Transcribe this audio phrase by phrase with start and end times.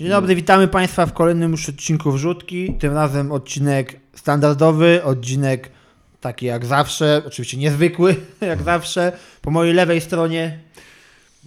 [0.00, 2.74] Dzień dobry, witamy Państwa w kolejnym już odcinku Wrzutki.
[2.74, 5.70] Tym razem odcinek standardowy, odcinek
[6.20, 9.12] taki jak zawsze, oczywiście niezwykły jak zawsze.
[9.42, 10.58] Po mojej lewej stronie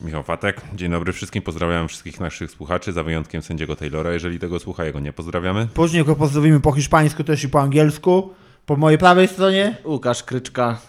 [0.02, 4.60] Michał Fatek, dzień dobry wszystkim, pozdrawiam wszystkich naszych słuchaczy, za wyjątkiem sędziego Taylora, jeżeli tego
[4.60, 5.68] słucha, jego nie pozdrawiamy.
[5.74, 8.34] Później go pozdrowimy po hiszpańsku też i po angielsku.
[8.66, 10.82] Po mojej prawej stronie Łukasz Kryczka.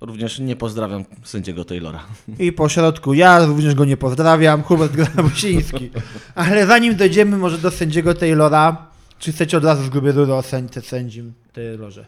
[0.00, 2.00] Również nie pozdrawiam sędziego Taylora.
[2.38, 5.90] i po środku ja, również go nie pozdrawiam, Hubert Grabusiński.
[6.34, 8.86] Ale zanim dojdziemy może do sędziego Taylora,
[9.18, 12.04] czy chcecie od razu z grubej rury o sędzi, sędzim Taylorze?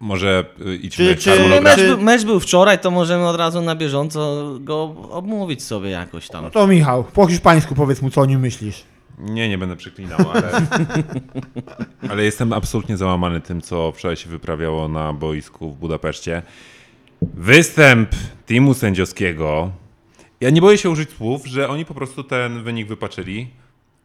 [0.00, 1.64] Może y, idźmy Czy- w czy- harmonogram.
[1.64, 6.28] Mecz, był- mecz był wczoraj, to możemy od razu na bieżąco go omówić sobie jakoś
[6.28, 6.44] tam.
[6.44, 8.82] No to Michał, po hiszpańsku powiedz mu co o nim myślisz.
[9.18, 10.52] Nie, nie będę przeklinał, ale,
[12.10, 16.42] ale jestem absolutnie załamany tym, co wczoraj się wyprawiało na boisku w Budapeszcie.
[17.22, 18.10] Występ
[18.46, 19.72] teamu sędziowskiego.
[20.40, 23.50] Ja nie boję się użyć słów, że oni po prostu ten wynik wypaczyli,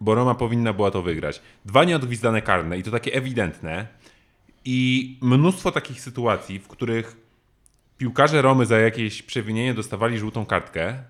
[0.01, 1.41] bo Roma powinna była to wygrać.
[1.65, 3.87] Dwa nieodgwizdane karne i to takie ewidentne.
[4.65, 7.17] I mnóstwo takich sytuacji, w których
[7.97, 11.03] piłkarze Romy za jakieś przewinienie dostawali żółtą kartkę,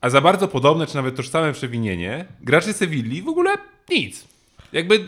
[0.00, 3.54] a za bardzo podobne, czy nawet tożsame przewinienie, gracze Sewilli w ogóle
[3.90, 4.28] nic.
[4.72, 5.04] Jakby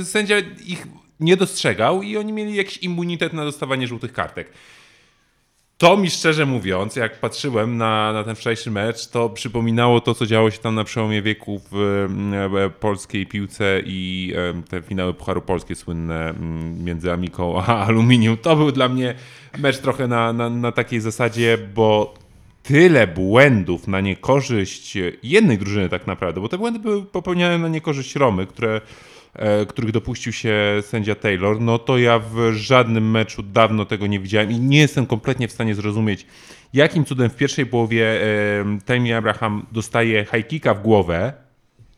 [0.00, 0.86] y, sędzia ich
[1.20, 4.52] nie dostrzegał i oni mieli jakiś immunitet na dostawanie żółtych kartek.
[5.78, 10.26] To mi szczerze mówiąc, jak patrzyłem na, na ten wczorajszy mecz, to przypominało to, co
[10.26, 15.42] działo się tam na przełomie wieków w e, polskiej piłce i e, te finały Pucharu
[15.42, 18.36] Polskie słynne m, między Amiką a Aluminium.
[18.36, 19.14] To był dla mnie
[19.58, 22.14] mecz trochę na, na, na takiej zasadzie, bo
[22.62, 28.16] tyle błędów na niekorzyść jednej drużyny tak naprawdę, bo te błędy były popełniane na niekorzyść
[28.16, 28.80] Romy, które,
[29.68, 34.50] których dopuścił się sędzia Taylor, no to ja w żadnym meczu dawno tego nie widziałem
[34.50, 36.26] i nie jestem kompletnie w stanie zrozumieć,
[36.72, 41.32] jakim cudem w pierwszej połowie e, Tammy Abraham dostaje high kicka w głowę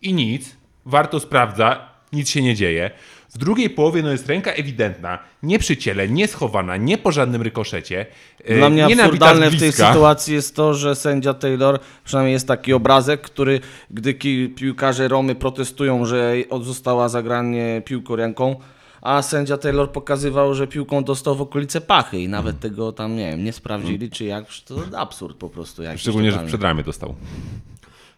[0.03, 0.57] i nic,
[0.87, 2.91] warto sprawdza, nic się nie dzieje.
[3.35, 7.43] W drugiej połowie no jest ręka ewidentna, nie przy ciele, nie schowana, nie po żadnym
[7.43, 8.07] rykoszecie.
[8.45, 12.73] e, Dla mnie absurdalne w tej sytuacji jest to, że sędzia Taylor, przynajmniej jest taki
[12.73, 14.15] obrazek, który gdy
[14.57, 18.57] piłkarze Romy protestują, że została zagranie piłką ręką,
[19.03, 22.73] a sędzia Taylor pokazywał, że piłką dostał w okolice pachy i nawet Mhm.
[22.73, 25.83] tego tam, nie wiem, nie sprawdzili, czy jak, to absurd po prostu.
[25.83, 26.49] jakiś Szczególnie, że totalny.
[26.49, 27.15] przed ramię dostał.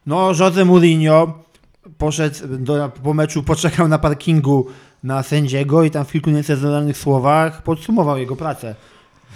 [0.06, 1.38] No, Jose Mourinho
[1.98, 4.66] poszedł do, po meczu, poczekał na parkingu
[5.02, 8.74] na sędziego i tam w kilku niecenzuralnych słowach podsumował jego pracę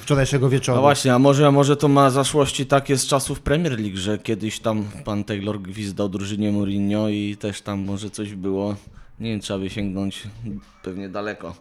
[0.00, 0.76] wczorajszego wieczoru.
[0.76, 4.18] No właśnie, a może, a może to ma zaszłości takie z czasów Premier League, że
[4.18, 8.76] kiedyś tam pan Taylor gwizdał drużynie Mourinho i też tam może coś było.
[9.20, 10.22] Nie wiem, trzeba by sięgnąć
[10.82, 11.54] pewnie daleko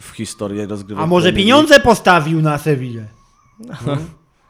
[0.00, 1.04] w historię rozgrywek.
[1.04, 3.06] A może pieniądze postawił na Sewillę?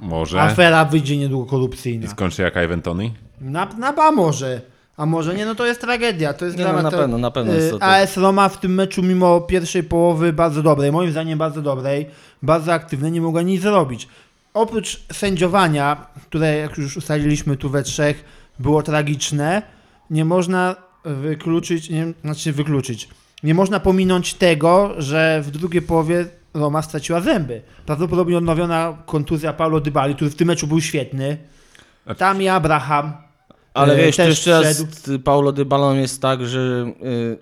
[0.00, 0.42] Może.
[0.42, 2.08] Afera wyjdzie niedługo I korupcyjna.
[2.08, 3.10] skończy jak Ivan Tony?
[3.40, 4.60] Na, na ba może.
[5.00, 6.32] A może nie, no to jest tragedia.
[6.34, 6.92] To jest Nie, no, dramat.
[6.92, 9.82] na pewno, na pewno Y, jest to- to- AS Roma w tym meczu mimo pierwszej
[9.82, 12.06] połowy bardzo dobrej, moim zdaniem bardzo dobrej,
[12.42, 14.08] bardzo aktywnej, nie mogła nic zrobić.
[14.54, 18.24] Oprócz sędziowania, które jak już ustaliliśmy tu we trzech,
[18.58, 19.62] było tragiczne,
[20.10, 23.08] nie można wykluczyć, nie, znaczy wykluczyć,
[23.42, 27.62] nie można pominąć tego, że w drugiej połowie Roma straciła zęby.
[27.86, 31.36] Prawdopodobnie odnowiona kontuzja Paulo Dybali, który w tym meczu był świetny.
[32.18, 33.12] Tam i Abraham.
[33.74, 37.38] Ale e, wiesz, to też jeszcze raz t- Paulo Dybalą jest tak, że y,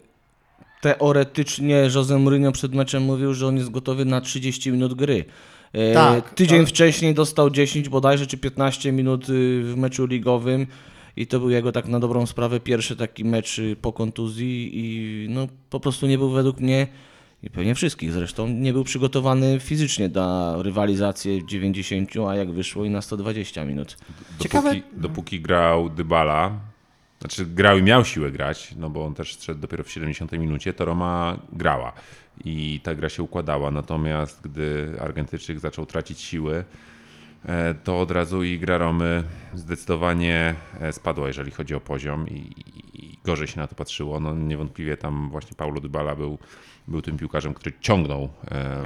[0.81, 5.25] teoretycznie Jose Mourinho przed meczem mówił, że on jest gotowy na 30 minut gry.
[5.72, 6.69] E, Tak, tydzień tak.
[6.69, 10.67] wcześniej dostał 10 bodajże, czy 15 minut y, w meczu ligowym
[11.17, 15.27] i to był jego tak na dobrą sprawę pierwszy taki mecz y, po kontuzji i
[15.31, 16.87] no po prostu nie był według mnie
[17.43, 22.91] i pewnie wszystkich zresztą, nie był przygotowany fizycznie na rywalizację 90, a jak wyszło i
[22.91, 23.97] na 120 minut.
[23.99, 26.60] Dopóki, Ciekawe- dopóki grał Dybala,
[27.21, 30.72] znaczy grał i miał siłę grać, no bo on też szedł dopiero w 70 minucie,
[30.72, 31.93] to Roma grała
[32.44, 33.70] i ta gra się układała.
[33.70, 36.64] Natomiast gdy Argentyczyk zaczął tracić siły,
[37.44, 39.25] e, to od razu i gra Romy
[39.55, 42.52] zdecydowanie e, spadła, jeżeli chodzi o poziom i,
[42.94, 44.20] i gorzej się na to patrzyło.
[44.20, 46.38] No niewątpliwie tam właśnie Paulo Dybala był,
[46.88, 48.29] był tym piłkarzem, który ciągnął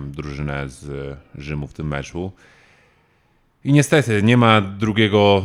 [0.03, 2.33] drużynę z Rzymu w tym meczu.
[3.65, 5.45] I niestety nie ma drugiego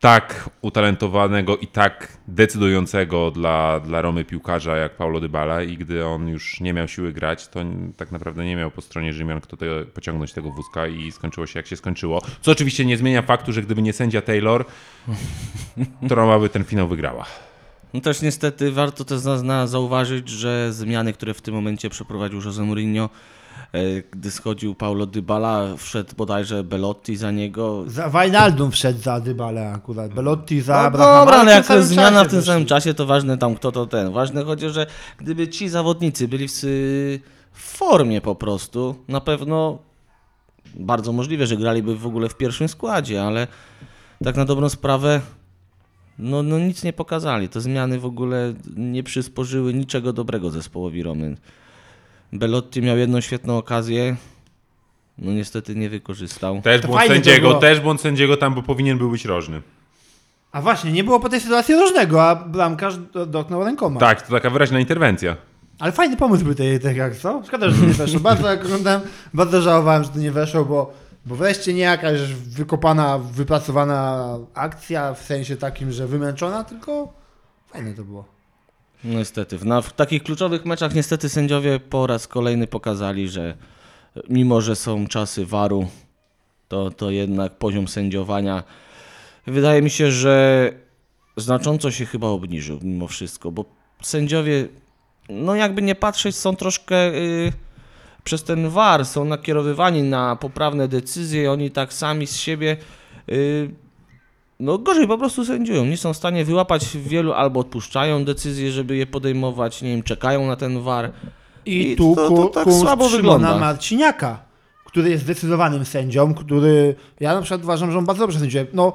[0.00, 6.28] tak utalentowanego i tak decydującego dla, dla Romy piłkarza jak Paulo Dybala i gdy on
[6.28, 7.60] już nie miał siły grać, to
[7.96, 11.58] tak naprawdę nie miał po stronie Rzymian kto te, pociągnąć tego wózka i skończyło się
[11.58, 12.22] jak się skończyło.
[12.40, 14.64] Co oczywiście nie zmienia faktu, że gdyby nie sędzia Taylor,
[16.08, 17.26] to Roma by ten finał wygrała.
[17.94, 19.20] No też niestety warto też
[19.64, 23.10] zauważyć, że zmiany, które w tym momencie przeprowadził Jose Mourinho,
[23.72, 23.80] e,
[24.10, 27.84] gdy schodził Paulo Dybala, wszedł bodajże Belotti za niego.
[27.86, 30.14] Za Wijnaldum wszedł za Dybale akurat.
[30.14, 33.06] Belotti za No dobra, ale w jak to jest zmiana w tym samym czasie, to
[33.06, 34.12] ważne tam kto to ten.
[34.12, 34.86] Ważne chodzi, że
[35.18, 36.48] gdyby ci zawodnicy byli
[37.52, 39.78] w formie po prostu, na pewno
[40.74, 43.46] bardzo możliwe, że graliby w ogóle w pierwszym składzie, ale
[44.24, 45.20] tak na dobrą sprawę
[46.18, 47.48] no, no nic nie pokazali.
[47.48, 51.36] Te zmiany w ogóle nie przysporzyły niczego dobrego zespołowi Romy.
[52.32, 54.16] Belotti miał jedną świetną okazję,
[55.18, 56.62] no niestety nie wykorzystał.
[56.62, 59.62] Też błąd sędziego, też błąd sędziego tam, bo powinien był być rożny.
[60.52, 64.00] A właśnie, nie było po tej sytuacji różnego, a bramkarz do- dotknął rękoma.
[64.00, 65.36] Tak, to taka wyraźna interwencja.
[65.78, 67.42] Ale fajny pomysł był tej, tej jak co?
[67.46, 68.20] Szkoda, że to nie weszło.
[68.20, 69.00] Bardzo jak oglądałem,
[69.34, 70.92] bardzo żałowałem, że to nie weszło, bo,
[71.26, 77.12] bo wreszcie nie jakaś wykopana, wypracowana akcja w sensie takim, że wymęczona, tylko
[77.66, 78.24] fajne to było.
[79.04, 83.56] No Niestety, w, na, w takich kluczowych meczach niestety sędziowie po raz kolejny pokazali, że
[84.28, 85.88] mimo, że są czasy waru,
[86.68, 88.62] to, to jednak poziom sędziowania
[89.46, 90.72] wydaje mi się, że
[91.36, 93.64] znacząco się chyba obniżył mimo wszystko, bo
[94.02, 94.68] sędziowie,
[95.28, 97.52] no jakby nie patrzeć, są troszkę y,
[98.28, 102.76] przez ten war, są nakierowywani na poprawne decyzje, oni tak sami z siebie
[103.28, 103.70] y,
[104.60, 105.84] no gorzej po prostu sędziują.
[105.86, 110.46] Nie są w stanie wyłapać wielu albo odpuszczają decyzje, żeby je podejmować, nie wiem, czekają
[110.46, 111.12] na ten war.
[111.66, 113.58] I, I tu to- to tak słabo wygląda.
[113.58, 114.38] Marciniaka,
[114.84, 118.66] który jest zdecydowanym sędzią, który ja na przykład uważam, że on bardzo dobrze sędziuje.
[118.72, 118.92] No,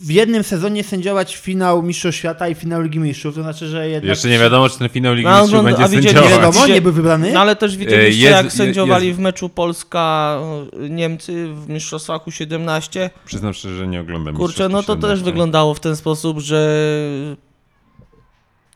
[0.00, 4.08] w jednym sezonie sędziować finał Mistrzostw Świata i finał Ligi Mistrzów, to znaczy, że jednak...
[4.08, 6.30] Jeszcze nie wiadomo, czy ten finał Ligi No, Mistrzów no, będzie a widzieli- Nie sędziować.
[6.32, 7.32] wiadomo, Widzicie- nie był wybrany.
[7.32, 13.10] No ale też widzieliście, jest- jak sędziowali jest- w meczu Polska-Niemcy w Mistrzostwach U17.
[13.24, 15.24] Przyznam szczerze, że nie oglądam Kurczę, no to też 17.
[15.24, 16.86] wyglądało w ten sposób, że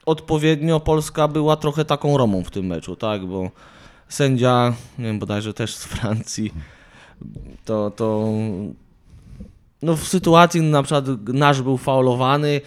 [0.07, 3.51] odpowiednio Polska była trochę taką Romą w tym meczu, tak, bo
[4.09, 6.53] sędzia, nie wiem, bodajże też z Francji,
[7.65, 8.29] to, to
[9.85, 12.61] no w sytuacji na przykład nasz był faulowany,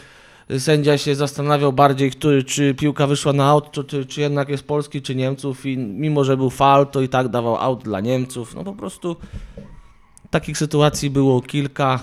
[0.57, 5.01] sędzia się zastanawiał bardziej, który, czy piłka wyszła na aut, czy, czy, jednak jest Polski,
[5.01, 8.63] czy Niemców i mimo, że był faul, to i tak dawał aut dla Niemców, no
[8.63, 9.15] po prostu
[10.29, 11.99] takich sytuacji było kilka.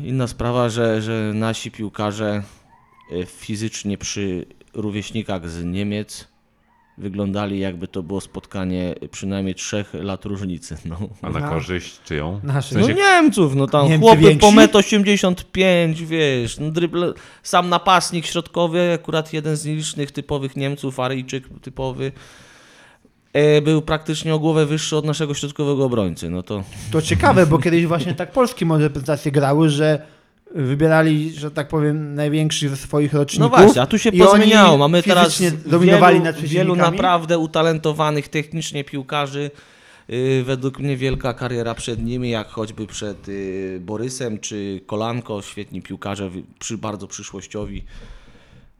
[0.00, 2.42] Inna sprawa, że, że nasi piłkarze
[3.12, 6.29] e, fizycznie przy rówieśnikach z Niemiec
[7.00, 10.76] wyglądali jakby to było spotkanie przynajmniej trzech lat różnicy.
[10.84, 11.48] No, A na No.
[11.48, 12.40] korzyść czyją?
[12.42, 12.74] Nasze.
[12.74, 14.38] W no sensie, Niemców, no tam Niemcy chłopy więksi?
[14.40, 17.12] po 1,85 m, wiesz, no dribble,
[17.42, 22.12] sam napastnik środkowy, akurat jeden z nielicznych typowych Niemców, Aryjczyk typowy,
[23.32, 26.64] e, był praktycznie o głowę wyższy od naszego środkowego obrońcy, no to...
[26.92, 30.06] To ciekawe, bo kiedyś właśnie tak polskie reprezentacje grały, że
[30.54, 33.50] wybierali, że tak powiem, największych ze swoich No roczników.
[33.50, 34.78] właśnie, a tu się pozmieniało.
[34.78, 39.50] Mamy teraz dominowali wielu, nad wielu naprawdę utalentowanych technicznie piłkarzy.
[40.08, 45.82] Yy, według mnie wielka kariera przed nimi, jak choćby przed yy, Borysem czy Kolanko, świetni
[45.82, 47.84] piłkarze, przy, bardzo przyszłościowi.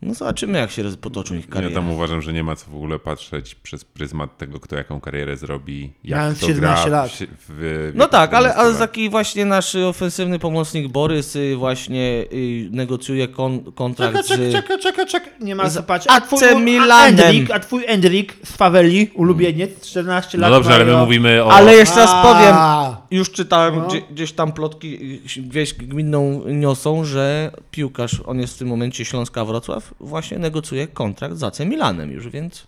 [0.03, 1.75] No zobaczymy, jak się potoczą ich ja kariery.
[1.75, 5.37] tam uważam, że nie ma co w ogóle patrzeć przez pryzmat tego, kto jaką karierę
[5.37, 7.11] zrobi, jak Mając kto 17 gra lat.
[7.11, 12.25] W, w, No tak, ale, 17 ale taki właśnie nasz ofensywny pomocnik Borys y, właśnie
[12.33, 14.53] y, negocjuje kon, kontrakt Czekaj, czekaj, z...
[14.55, 16.13] czekaj, czekaj, czekaj, nie ma co patrzeć.
[16.13, 17.21] AC twój- Milanem.
[17.27, 20.51] Endrik, a twój Endrik z Faweli, ulubieniec, 14 No lat.
[20.53, 21.53] dobrze, ma ale my mówimy o...
[21.53, 23.87] Ale jeszcze raz powiem, A, Już czytałem, No.
[23.89, 29.45] gdzie, gdzieś tam plotki wieś gminną niosą, że piłkarz, on jest w tym momencie Śląska
[29.45, 32.67] Wrocław, właśnie negocjuje kontrakt z AC Milanem już, więc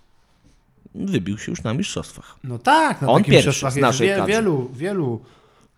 [0.94, 2.36] wybił się już na mistrzostwach.
[2.44, 5.20] No tak, na On takim pierwszy mistrzostwach z jest naszej wie, wielu, wielu.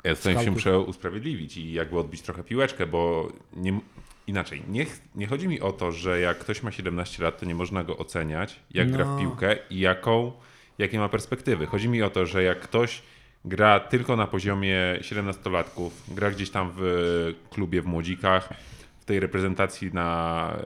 [0.05, 3.81] Ja tutaj się muszę usprawiedliwić i jakby odbić trochę piłeczkę, bo nie,
[4.27, 7.55] inaczej, nie, nie chodzi mi o to, że jak ktoś ma 17 lat, to nie
[7.55, 9.17] można go oceniać, jak gra No.
[9.17, 10.33] w piłkę i jaką,
[10.79, 11.67] jakie ma perspektywy.
[11.67, 13.03] Chodzi mi o to, że jak ktoś
[13.45, 18.49] gra tylko na poziomie 17-latków, gra gdzieś tam w klubie w młodzikach,
[19.05, 20.57] w tej reprezentacji na,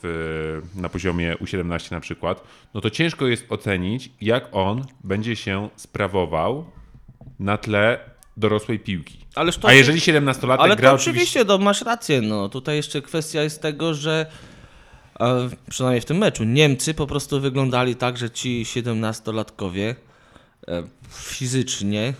[0.00, 2.44] w, na poziomie U17 na przykład,
[2.74, 6.64] no to ciężko jest ocenić, jak on będzie się sprawował
[7.38, 7.98] na tle
[8.36, 9.18] dorosłej piłki.
[9.34, 11.40] Ależ to A jeżeli 17-latek Ale gra to oczywiście...
[11.40, 14.26] oczywiście, no, masz rację, no tutaj jeszcze kwestia jest tego, że
[15.20, 19.94] e, przynajmniej w tym meczu Niemcy po prostu wyglądali tak, że ci 17-latkowie
[20.68, 22.14] e, fizycznie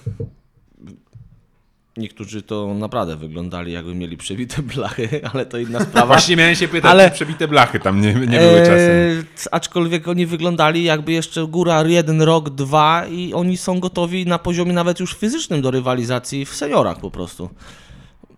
[1.96, 6.06] niektórzy to naprawdę wyglądali jakby mieli przebite blachy, ale to inna sprawa.
[6.06, 8.90] Właśnie miałem się pytać, Ale- czy przebite blachy tam nie, nie były czasem.
[8.90, 14.26] Eee, c- aczkolwiek oni wyglądali jakby jeszcze góra jeden rok, dwa i oni są gotowi
[14.26, 17.50] na poziomie nawet już fizycznym do rywalizacji w seniorach po prostu.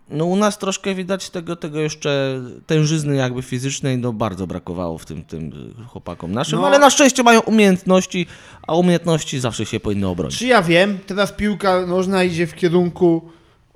[0.09, 5.05] No u nas troszkę widać tego, tego jeszcze tężyzny jakby fizycznej, no bardzo brakowało w
[5.05, 6.67] tym, tym chłopakom naszym, No.
[6.67, 8.25] ale na szczęście mają umiejętności,
[8.67, 10.37] a umiejętności zawsze się powinny obronić.
[10.37, 13.29] Czy ja wiem, teraz piłka nożna idzie w kierunku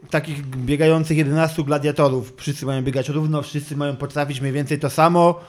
[0.10, 2.34] takich biegających 11 gladiatorów.
[2.38, 5.42] Wszyscy mają biegać równo, wszyscy mają potrafić mniej więcej to samo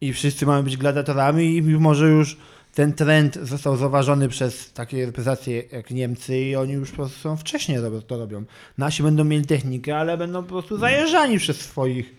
[0.00, 2.36] i wszyscy mają być gladiatorami i może już
[2.74, 7.36] ten trend został zauważony przez takie reprezentacje jak Niemcy i oni już po prostu są
[7.36, 8.44] wcześniej to robią.
[8.78, 12.14] Nasi będą mieli technikę, ale będą po prostu zajeżdżani przez swoich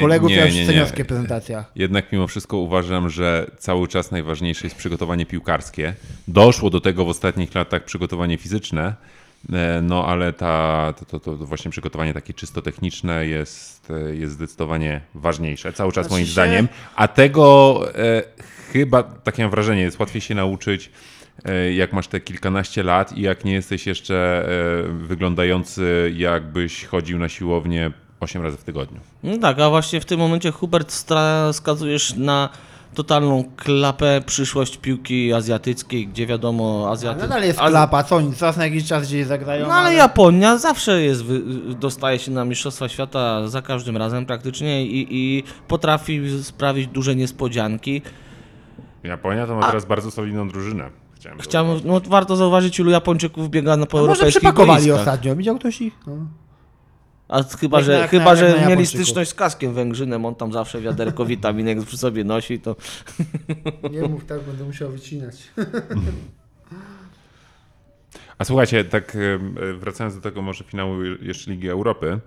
[0.00, 1.04] kolegów nie, nie, nie.
[1.04, 1.72] prezentacjach.
[1.76, 5.94] Jednak mimo wszystko uważam, że cały czas najważniejsze jest przygotowanie piłkarskie.
[6.28, 8.94] Doszło do tego w ostatnich latach przygotowanie fizyczne,
[9.82, 15.00] no ale ta, to, to, to właśnie przygotowanie takie czysto techniczne jest, e, jest zdecydowanie
[15.14, 15.72] ważniejsze.
[15.72, 16.68] Cały czas Znaczy moim się- zdaniem.
[16.96, 18.22] A tego e,
[18.72, 20.90] chyba, takie mam wrażenie, jest łatwiej się nauczyć
[21.44, 24.48] e, jak masz te kilkanaście lat i jak nie jesteś jeszcze
[24.88, 29.00] e, wyglądający jakbyś chodził na siłownię 8 razy w tygodniu.
[29.22, 31.04] No tak, a właśnie w tym momencie Hubert
[31.52, 32.48] skazujesz na
[32.94, 37.20] totalną klapę przyszłość piłki azjatyckiej, gdzie wiadomo Azjaty...
[37.20, 39.68] Nadal jest klapa, co oni raz na jakiś czas gdzieś zagrają.
[39.68, 41.24] No ale Japonia zawsze jest,
[41.80, 48.02] dostaje się na Mistrzostwa Świata za każdym razem praktycznie i, i potrafi sprawić duże niespodzianki.
[49.04, 50.90] Japonia to ma teraz bardzo solidną drużynę.
[51.14, 54.98] Chciałem Chciałem, no warto zauważyć ilu Japończyków biega na po A może europejskich przypakowali boiskach.
[54.98, 55.98] ostatnio, widział ktoś ich?
[56.06, 56.12] No.
[57.30, 60.34] A chyba, Jak że, na- jak chyba, na- że mieli styczność z kaskiem Węgrzynem, on
[60.34, 62.76] tam zawsze wiaderko witaminek przy sobie nosi, to
[63.92, 65.36] Nie mów tak, będę musiał wycinać.
[68.38, 69.16] A słuchajcie, tak
[69.78, 72.18] wracając do tego może finału jeszcze Ligi Europy.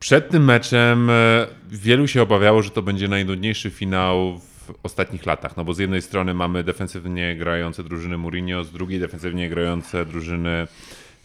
[0.00, 5.56] Przed tym meczem e, wielu się obawiało, że to będzie najnudniejszy finał w ostatnich latach.
[5.56, 10.66] No bo z jednej strony mamy defensywnie grające drużyny Mourinho, z drugiej defensywnie grające drużyny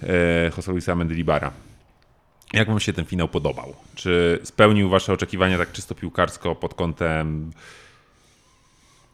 [0.04, 1.52] e, Jose Luisa Mendilibara.
[2.54, 3.76] Jak wam się ten finał podobał?
[3.96, 7.52] Czy spełnił wasze oczekiwania tak czysto piłkarsko pod kątem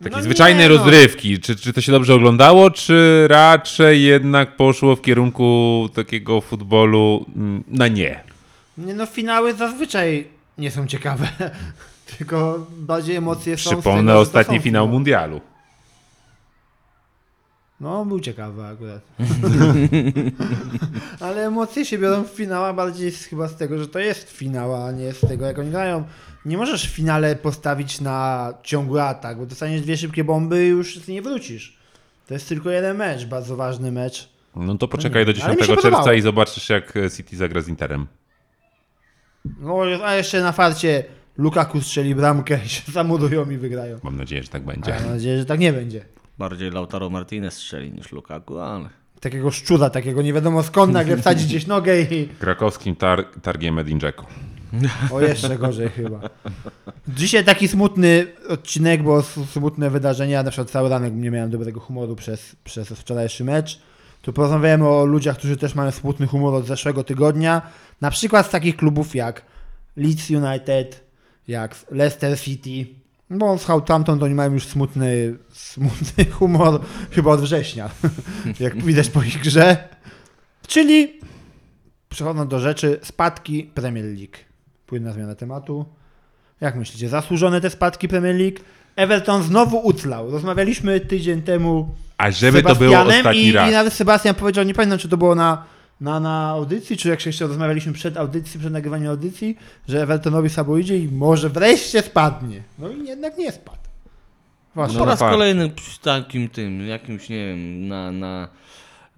[0.04, 0.78] takiej No zwyczajnej nie, no.
[0.78, 1.40] rozrywki?
[1.40, 7.64] Czy, czy to się dobrze oglądało, czy raczej jednak poszło w kierunku takiego futbolu mm,
[7.68, 8.24] na nie?
[8.78, 10.28] Nie no, finały zazwyczaj
[10.58, 11.28] nie są ciekawe.
[12.18, 15.42] Tylko bardziej emocje są Przypomnę ostatni finał mundialu.
[17.82, 19.02] No, był ciekawy akurat.
[21.20, 24.84] Ale emocje się biorą w finała bardziej z, chyba z tego, że to jest finał,
[24.86, 26.04] a nie z tego, jak oni grają.
[26.46, 31.08] Nie możesz w finale postawić na ciągły atak, bo dostaniesz dwie szybkie bomby i już
[31.08, 31.78] nie wrócisz.
[32.28, 34.30] To jest tylko jeden mecz, bardzo ważny mecz.
[34.56, 36.14] No to poczekaj do Ale mi 10 się czerwca podobało.
[36.14, 38.08] i zobaczysz jak City zagra z Interem.
[39.60, 41.04] No, a jeszcze na farcie
[41.38, 44.00] Lukaku strzeli bramkę i się zamurują i wygrają.
[44.04, 44.92] Mam nadzieję, że tak A będzie.
[44.94, 46.06] Mam nadzieję, że tak nie będzie.
[46.40, 48.90] Bardziej Lautaro Martinez strzeli niż Lukaku, ale...
[49.20, 52.28] Takiego szczura, takiego nie wiadomo skąd, nagle wsadzi gdzieś nogę i...
[52.28, 54.26] Krakowskim tar targiem Edin Dzeko.
[55.12, 56.20] O, jeszcze gorzej chyba.
[57.08, 62.16] Dzisiaj taki smutny odcinek, bo smutne wydarzenia, na przykład cały ranek nie miałem dobrego humoru
[62.16, 63.80] przez, przez wczorajszy mecz.
[64.22, 67.62] Tu porozmawiamy o ludziach, którzy też mają smutny humor od zeszłego tygodnia.
[68.02, 69.46] Na przykład z takich klubów jak
[69.98, 71.04] Leeds United,
[71.48, 72.99] jak Leicester City.
[73.30, 76.82] Bo z Southampton to oni mają już smutny, smutny humor
[77.12, 77.90] chyba od września,
[78.60, 79.78] jak widać po ich grze.
[80.68, 81.20] Czyli
[82.10, 84.38] przechodząc do rzeczy, spadki Premier League.
[84.86, 85.86] Płynna zmiana tematu.
[86.62, 88.58] Jak myślicie, zasłużone te spadki Premier League?
[88.96, 90.32] Everton znowu uclał.
[90.32, 93.70] Rozmawialiśmy tydzień temu A z żeby to było ostatni i, raz.
[93.70, 95.64] i nawet Sebastian powiedział, nie pamiętam czy to było na,
[96.02, 100.50] na, na audycji, czy jak się jeszcze rozmawialiśmy przed audycji, przed nagrywaniem audycji, że Evertonowi
[100.50, 102.64] słabo idzie i może wreszcie spadnie.
[102.80, 103.80] No i jednak nie spadł.
[104.76, 104.94] Właśnie.
[104.94, 105.32] No po raz fakt.
[105.32, 108.48] kolejny przy takim tym, jakimś, nie wiem, na, na...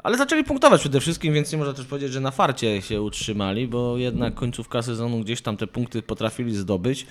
[0.04, 3.68] Ale zaczęli punktować przede wszystkim, więc nie można też powiedzieć, że na farcie się utrzymali,
[3.68, 7.08] bo jednak końcówka sezonu gdzieś tam te punkty potrafili zdobyć.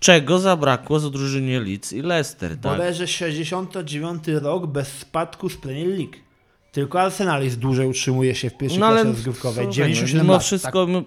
[0.00, 2.72] Czego zabrakło z drużynie Leeds i Leicester, tak?
[2.72, 6.29] Bodajże 69 rok bez spadku z Premier League.
[6.72, 9.54] Tylko Arsenal jest dłużej utrzymuje się w pierwszej No klasie rozgrywkowej.
[9.64, 10.42] słuchaj, 97 mimo lat.
[10.42, 11.02] wszystko, no,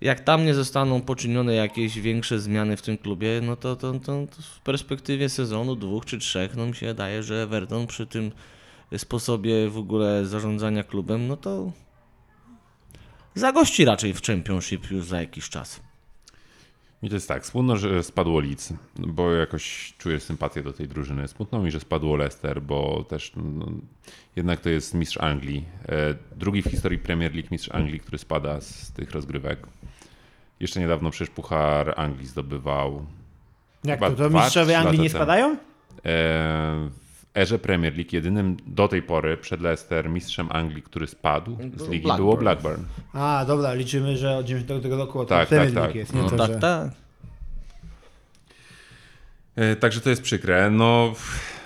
[0.00, 3.98] jak tam nie zostaną poczynione jakieś większe zmiany w tym klubie, no to, to, to,
[4.00, 8.32] to w perspektywie sezonu dwóch czy trzech, no mi się wydaje, że Everton przy tym
[8.96, 11.72] sposobie w ogóle zarządzania klubem, no to
[13.34, 15.80] zagości raczej w Championship już za jakiś czas.
[17.02, 21.28] I to jest tak, smutno, że spadło Leeds, bo jakoś czuję sympatię do tej drużyny.
[21.28, 23.66] Smutno mi, że spadło Leicester, bo też no,
[24.36, 25.64] jednak to jest mistrz Anglii.
[25.88, 29.66] E, Drugi w historii Premier League mistrz Anglii, który spada z tych rozgrywek.
[30.60, 33.06] Jeszcze niedawno przecież Puchar Anglii zdobywał
[33.84, 34.10] Jak to?
[34.10, 35.56] To dwa, mistrzowie Anglii nie spadają?
[36.04, 36.88] E,
[37.38, 42.02] erze Premier League jedynym do tej pory przed Leicester mistrzem Anglii, który spadł z ligi
[42.02, 42.16] Blackburn.
[42.16, 42.82] było Blackburn.
[43.12, 45.96] A, dobra, liczymy, że od 90 roku od Tak, Premier tak, League tak.
[45.96, 46.58] jest, nie No to, tak, że...
[46.58, 46.90] tak.
[49.56, 50.70] E, Także to jest przykre.
[50.70, 51.12] No,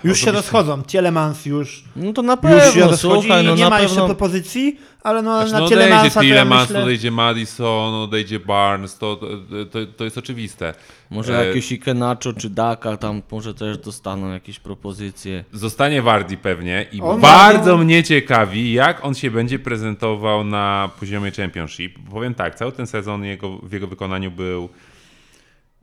[0.05, 3.65] Już się rozchodzą, Tielemans już, No to na już się pewno, rozchodzi słuchaj, no nie
[3.65, 4.07] na ma jeszcze pewno...
[4.07, 6.83] propozycji, ale no, Znaczy, na no odejdzie Tielemansa to ja Tillemans, myślę...
[6.83, 9.27] odejdzie Madison, odejdzie Barnes, to, to,
[9.71, 10.75] to, to jest oczywiste.
[11.11, 15.45] Może E, jakieś Ikenacho czy Daka tam może też dostaną jakieś propozycje.
[15.53, 20.91] Zostanie Wardi pewnie i On bardzo ma- mnie ciekawi, jak on się będzie prezentował na
[21.01, 21.99] poziomie Championship.
[22.11, 24.69] Powiem tak, cały ten sezon jego, w jego wykonaniu był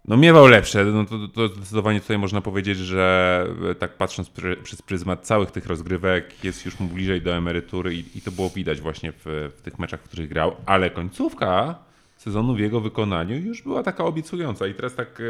[0.10, 4.32] no miewał lepsze, no to, to zdecydowanie tutaj można powiedzieć, że e, tak patrząc
[4.64, 8.50] przez pryzmat całych tych rozgrywek jest już mu bliżej do emerytury i, i to było
[8.50, 11.76] widać właśnie w, w tych meczach, w których grał, ale końcówka
[12.18, 14.68] sezonu w jego wykonaniu już była taka obiecująca.
[14.68, 15.24] I teraz tak e,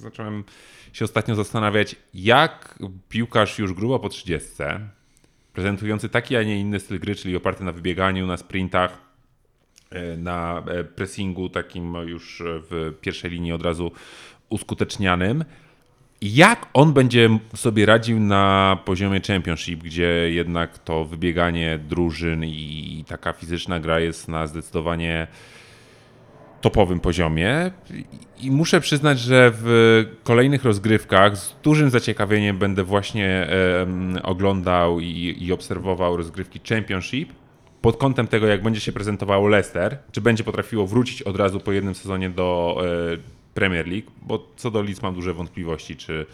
[0.00, 0.44] zacząłem
[0.92, 4.48] się ostatnio zastanawiać, jak piłkarz już grubo po 30,
[5.52, 9.09] prezentujący taki, a nie inny styl gry, czyli oparty na wybieganiu, na sprintach,
[10.16, 13.92] na e, pressingu takim już w pierwszej linii od razu
[14.48, 15.44] uskutecznianym.
[16.22, 23.32] Jak on będzie sobie radził na poziomie Championship, gdzie jednak to wybieganie drużyn i taka
[23.32, 25.26] fizyczna gra jest na zdecydowanie
[26.60, 27.70] topowym poziomie
[28.40, 33.46] I- muszę przyznać, że w kolejnych rozgrywkach z dużym zaciekawieniem będę właśnie
[34.22, 37.32] oglądał i obserwował rozgrywki Championship
[37.82, 41.72] pod kątem tego, jak będzie się prezentowało Leicester, czy będzie potrafiło wrócić od razu po
[41.72, 42.80] jednym sezonie do
[43.14, 43.16] e,
[43.54, 46.26] Premier League, bo co do Leeds mam duże wątpliwości, czy,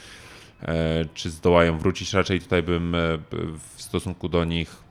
[0.62, 2.12] e, czy zdołają wrócić.
[2.12, 2.98] Raczej tutaj bym e,
[3.76, 4.86] w stosunku do nich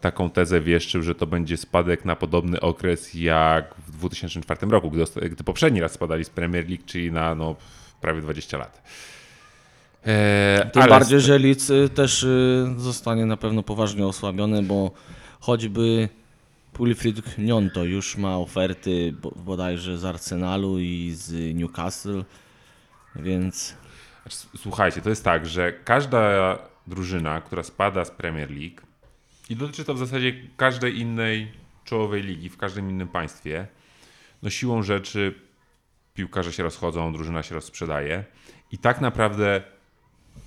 [0.00, 5.04] taką tezę wieszczył, że to będzie spadek na podobny okres jak w 2004 roku, gdy,
[5.30, 7.56] gdy poprzedni raz spadali z Premier League, czyli na no,
[8.00, 8.82] prawie 20 lat.
[10.06, 14.90] Eee, Tym bardziej, że Leeds y, też y, zostanie na pewno poważnie osłabiony, bo
[15.46, 16.08] choćby
[16.72, 22.24] Pulfrid Nionto już ma oferty bo- bodajże z Arsenalu i z Newcastle,
[23.16, 23.74] więc
[24.26, 28.80] S- Słuchajcie, to jest tak, że każda drużyna, która spada z Premier League
[29.50, 31.52] i dotyczy to w zasadzie każdej innej
[31.84, 33.66] czołowej ligi w każdym innym państwie,
[34.42, 35.34] no siłą rzeczy
[36.14, 38.24] piłkarze się rozchodzą, drużyna się rozprzedaje
[38.72, 39.62] i tak naprawdę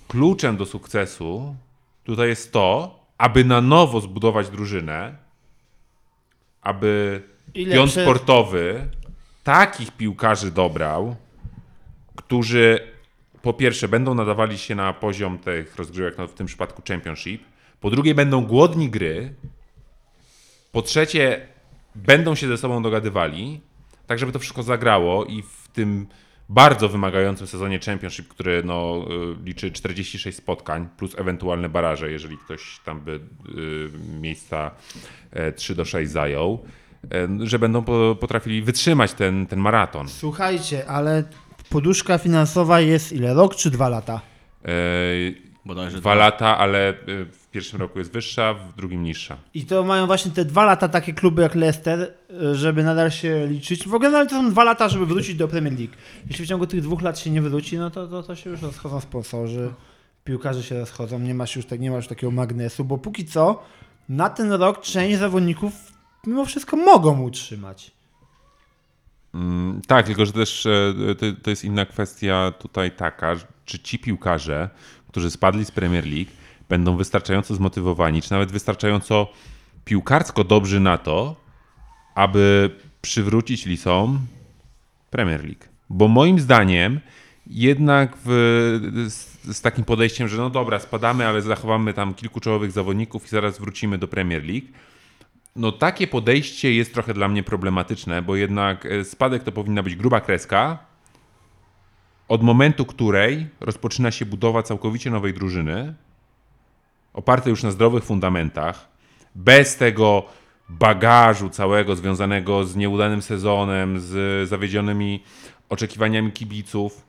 [0.08, 1.56] kluczem do sukcesu
[2.04, 5.16] tutaj jest to, aby na nowo zbudować drużynę,
[6.62, 7.22] aby
[7.54, 8.88] Ile pion sportowy
[9.44, 11.16] takich piłkarzy dobrał,
[12.16, 12.80] którzy
[13.42, 17.44] po pierwsze będą nadawali się na poziom tych rozgrywek, no w tym przypadku Championship,
[17.80, 19.34] po drugie będą głodni gry,
[20.72, 21.48] po trzecie
[21.94, 23.60] będą się ze sobą dogadywali,
[24.06, 26.06] tak żeby to wszystko zagrało i w tym
[26.50, 29.04] bardzo wymagającym sezonie Championship, który no,
[29.40, 33.20] y, liczy 46 spotkań plus ewentualne baraże, jeżeli ktoś tam by y,
[34.20, 34.70] miejsca
[35.30, 36.64] e, 3 do 6 zajął,
[37.12, 40.08] e, że będą po, potrafili wytrzymać ten, ten maraton.
[40.08, 41.24] Słuchajcie, ale
[41.68, 43.34] poduszka finansowa jest ile?
[43.34, 44.20] Rok czy dwa lata?
[44.64, 44.70] E,
[45.74, 49.36] bodajże Dwa lata, ale y, w pierwszym roku jest wyższa, w drugim niższa.
[49.54, 53.46] I to mają właśnie te dwa lata takie kluby jak Leicester, y, żeby nadal się
[53.46, 53.88] liczyć.
[53.88, 55.94] W ogóle nawet to są dwa lata, żeby wrócić do Premier League.
[56.26, 58.62] Jeśli w ciągu tych dwóch lat się nie wróci, no to, to, to się już
[58.62, 59.72] rozchodzą sponsorzy,
[60.24, 63.62] piłkarze się rozchodzą, nie masz już, tak, nie ma już takiego magnesu, bo póki co
[64.08, 65.72] na ten rok część zawodników
[66.26, 67.90] mimo wszystko mogą utrzymać.
[69.34, 73.98] Mm, tak, tylko że też e, to, to jest inna kwestia tutaj taka, czy ci
[73.98, 74.70] piłkarze,
[75.10, 76.30] którzy spadli z Premier League,
[76.68, 79.28] będą wystarczająco zmotywowani, czy nawet wystarczająco
[79.84, 81.36] piłkarsko dobrzy na to,
[82.14, 82.70] aby
[83.02, 84.20] przywrócić Lisom
[85.10, 85.64] Premier League.
[85.90, 87.00] Bo moim zdaniem
[87.46, 88.28] jednak w,
[89.08, 93.28] z, z takim podejściem, że no dobra, spadamy, ale zachowamy tam kilku czołowych zawodników i
[93.28, 94.66] zaraz wrócimy do Premier League,
[95.56, 99.96] no takie podejście jest trochę dla mnie problematyczne, bo jednak e, spadek to powinna być
[99.96, 100.89] gruba kreska,
[102.30, 105.94] od momentu której rozpoczyna się budowa całkowicie nowej drużyny,
[107.12, 108.88] opartej już na zdrowych fundamentach,
[109.34, 110.24] bez tego
[110.68, 115.22] bagażu całego związanego z nieudanym sezonem, z zawiedzionymi
[115.68, 117.02] oczekiwaniami kibiców.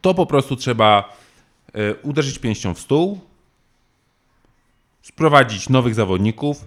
[0.00, 1.16] To po prostu trzeba
[1.74, 3.20] e, uderzyć pięścią w stół,
[5.02, 6.64] sprowadzić nowych zawodników,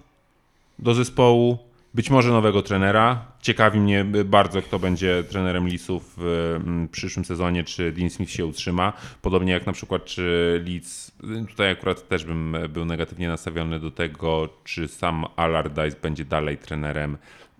[0.80, 1.58] do zespołu,
[1.94, 3.26] być może nowego trenera.
[3.42, 8.46] Ciekawi mnie bardzo, kto będzie trenerem Leedsów w mm, przyszłym sezonie, czy Dean Smith się
[8.46, 8.94] utrzyma.
[9.22, 11.12] Podobnie jak na przykład, czy Leeds,
[11.50, 17.18] tutaj akurat też bym był negatywnie nastawiony do tego, czy sam Allardyce będzie dalej trenerem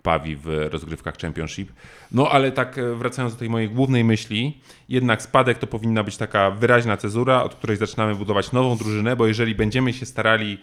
[0.08, 1.72] krwawi w rozgrywkach Championship.
[2.12, 6.16] No ale tak e, wracając do tej mojej głównej myśli, jednak spadek to powinna być
[6.16, 10.58] taka wyraźna cezura, od której zaczynamy budować nową drużynę, bo jeżeli będziemy się starali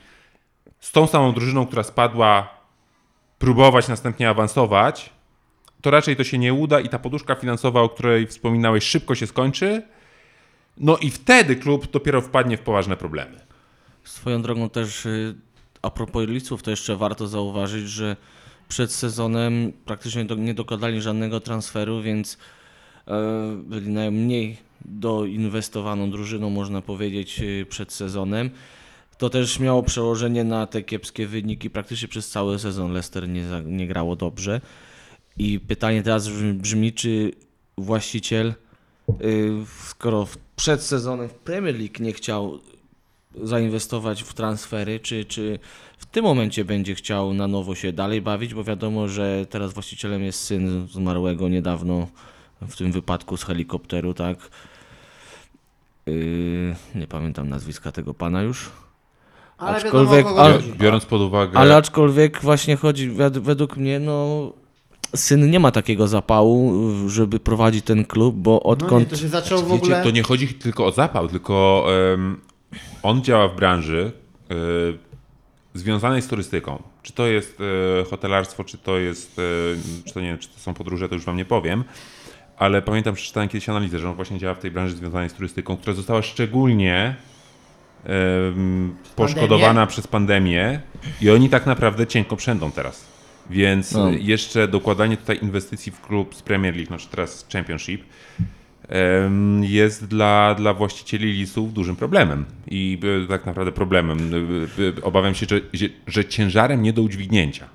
[0.80, 2.55] z tą samą drużyną, która spadła,
[3.40, 5.10] próbować następnie awansować,
[5.82, 9.28] to raczej to się nie uda i ta poduszka finansowa, o której wspominałeś, szybko się
[9.28, 9.82] skończy.
[10.78, 13.40] No i wtedy klub dopiero wpadnie w poważne problemy.
[14.04, 15.36] Swoją drogą też y,
[15.82, 18.16] a propos listów, to jeszcze warto zauważyć, że
[18.68, 22.38] przed sezonem praktycznie nie dokonali żadnego transferu, więc
[23.08, 23.12] e,
[23.64, 28.50] byli najmniej doinwestowaną drużyną, można powiedzieć, y, przed sezonem.
[29.18, 31.70] To też miało przełożenie na te kiepskie wyniki.
[31.70, 34.62] Praktycznie przez cały sezon Leicester nie, nie grało dobrze.
[35.38, 37.32] I pytanie teraz brzmi- czy
[37.78, 38.54] właściciel,
[39.22, 39.52] y,
[39.86, 42.60] skoro przed sezonem w Premier League nie chciał
[43.44, 45.60] zainwestować w transfery, czy, czy
[45.98, 50.24] w tym momencie będzie chciał na nowo się dalej bawić, bo wiadomo, że teraz właścicielem
[50.24, 52.08] jest syn zmarłego niedawno
[52.62, 54.38] w tym wypadku z helikopteru, tak?
[56.06, 58.72] Yy, nie pamiętam nazwiska tego pana już.
[59.58, 60.60] Ale Aczkolwiek- wiadomo, ale-.
[60.78, 61.58] Biorąc pod uwagę.
[61.60, 64.54] Ale aczkolwiek właśnie chodzi, według mnie, no
[65.16, 66.74] syn nie ma takiego zapału,
[67.10, 69.10] żeby prowadzić ten klub, bo No nie, odkąd...
[69.10, 70.04] to się zaczął w Wiecie, ogóle...
[70.04, 72.40] to nie chodzi tylko o zapał, tylko em,
[73.04, 74.12] on działa w branży
[74.52, 74.56] e,
[75.74, 76.84] związanej z turystyką.
[77.04, 77.58] Czy to jest
[78.02, 81.26] e, hotelarstwo, czy to jest, e, czy to nie czy to są podróże, to już
[81.26, 81.84] wam nie powiem.
[82.58, 85.78] Ale pamiętam, przeczytałem kiedyś analizę, że on właśnie działa w tej branży związanej z turystyką,
[85.78, 87.16] która została szczególnie
[89.16, 90.82] poszkodowana przez pandemię
[91.22, 93.06] i oni tak naprawdę cienko przędą teraz.
[93.50, 94.10] Więc No.
[94.10, 98.04] jeszcze dokładanie tutaj inwestycji w klub z Premier League, znaczy teraz Championship,
[99.62, 102.46] jest dla, dla właścicieli lisów dużym problemem.
[102.68, 104.18] I e, tak naprawdę problemem.
[104.20, 107.66] E, e, Obawiam się, że, że, ciężarem nie do udźwignięcia.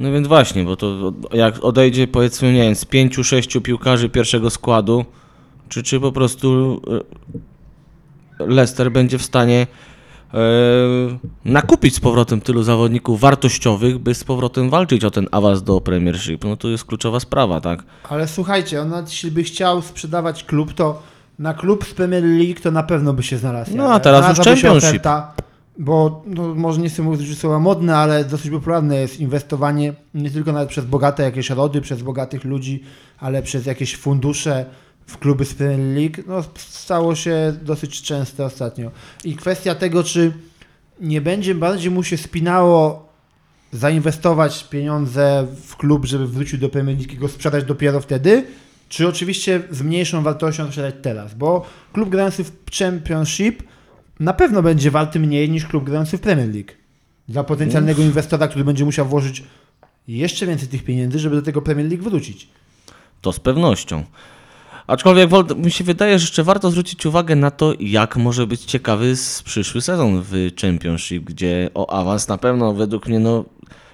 [0.00, 4.50] No więc właśnie, bo to jak odejdzie powiedzmy, nie wiem, z pięciu, sześciu piłkarzy pierwszego
[4.50, 5.04] składu,
[5.68, 6.80] czy, czy po prostu
[8.46, 9.66] Leicester będzie w stanie
[10.34, 10.38] e,
[11.44, 16.44] nakupić z powrotem tylu zawodników wartościowych, by z powrotem walczyć o ten awans do Premiership.
[16.44, 17.82] No to jest kluczowa sprawa, tak?
[18.08, 21.02] Ale słuchajcie, on jeśli by chciał sprzedawać klub, to
[21.38, 23.76] na klub z Premier League to na pewno by się znalazł.
[23.76, 24.88] No, a teraz już Championship.
[24.88, 25.32] Oferta,
[25.78, 30.30] bo no, może nie chcę mówić, że słowa modne, ale dosyć popularne jest inwestowanie nie
[30.30, 32.82] tylko nawet przez bogate jakieś rody, przez bogatych ludzi,
[33.18, 34.66] ale przez jakieś fundusze
[35.06, 36.22] w kluby z Premier League.
[36.26, 38.90] No, stało się dosyć częste ostatnio.
[39.24, 40.32] I kwestia tego, czy
[41.00, 43.08] nie będzie bardziej mu się spinało
[43.72, 48.46] zainwestować pieniądze w klub, żeby wrócił do Premier League i go sprzedać dopiero wtedy,
[48.88, 53.62] czy oczywiście z mniejszą wartością sprzedać teraz, bo klub grający w Championship
[54.20, 56.70] na pewno będzie warty mniej niż klub grający w Premier League.
[57.28, 59.44] Dla potencjalnego inwestora, który będzie musiał włożyć
[60.08, 62.48] jeszcze więcej tych pieniędzy, żeby do tego Premier League wrócić.
[63.20, 64.04] To z pewnością.
[64.86, 69.14] Aczkolwiek mi się wydaje, że jeszcze warto zwrócić uwagę na to, jak może być ciekawy
[69.44, 73.44] przyszły sezon w Championship, gdzie o awans na pewno według mnie no,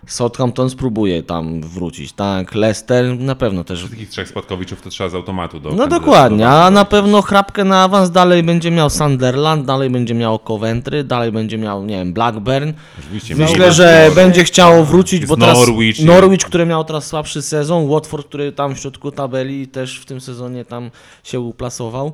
[0.06, 2.54] Southampton spróbuje tam wrócić, tak?
[2.54, 3.78] Leicester na pewno też.
[3.78, 7.82] Wszystkich trzech spadkowiczów to trzeba z automatu do No dokładnie, a na pewno chrapkę na
[7.82, 12.72] awans dalej będzie miał Sunderland, dalej będzie miał Coventry, dalej będzie miał, nie wiem, Blackburn.
[12.98, 16.04] Oczywiście Myślę, że będzie chciał wrócić, bo teraz Norwich.
[16.04, 20.20] Norwich, który miał teraz słabszy sezon, Watford, który tam w środku tabeli też w tym
[20.20, 20.90] sezonie tam
[21.24, 22.12] się uplasował.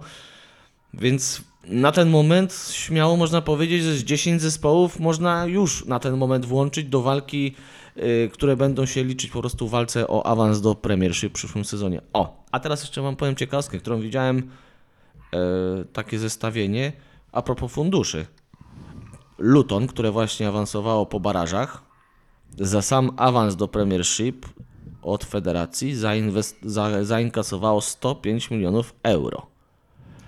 [0.94, 6.16] Więc na ten moment śmiało można powiedzieć, że z 10 zespołów można już na ten
[6.16, 7.54] moment włączyć do walki,
[7.96, 11.64] y, które będą się liczyć po prostu w walce o awans do Premiership w przyszłym
[11.64, 12.00] sezonie.
[12.12, 14.38] O, a teraz jeszcze wam powiem ciekawostkę, którą widziałem
[15.32, 15.38] e,
[15.92, 16.92] takie zestawienie
[17.32, 18.26] a propos funduszy.
[19.38, 21.82] Luton, które właśnie awansowało po barażach,
[22.58, 24.46] za sam awans do Premiership
[25.02, 29.46] od federacji zainwest- za- zainkasowało 105 milionów euro.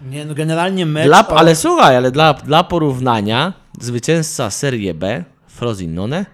[0.03, 1.07] Nie, no generalnie mecz...
[1.07, 6.27] Dla, o- ale słuchaj, ale dla, dla porównania zwycięzca Serie B, Frosinone,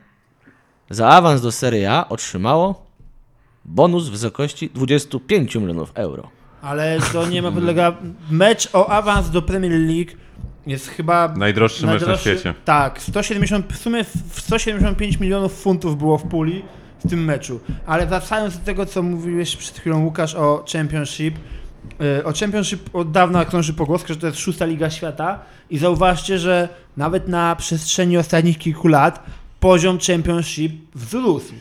[0.91, 2.87] za awans do Serie A otrzymało
[3.65, 6.31] bonus w wysokości 25 milionów euro.
[6.63, 7.97] Ale to nie ma podlega...
[8.31, 10.11] Mecz o awans do Premier League
[10.67, 11.29] jest chyba...
[11.37, 12.55] Najdroższy mecz na najdroższy- świecie.
[12.65, 16.63] Tak, 170, w sumie w 175 milionów funtów było w puli
[17.05, 17.61] w tym meczu.
[17.87, 21.35] Ale wracając do tego, co mówiłeś przed chwilą Łukasz o Championship,
[22.25, 26.69] o Championship od dawna krąży pogłoska, że to jest szósta liga świata i zauważcie, że
[26.97, 29.27] nawet na przestrzeni ostatnich kilku lat
[29.61, 31.53] poziom Championship wzrósł.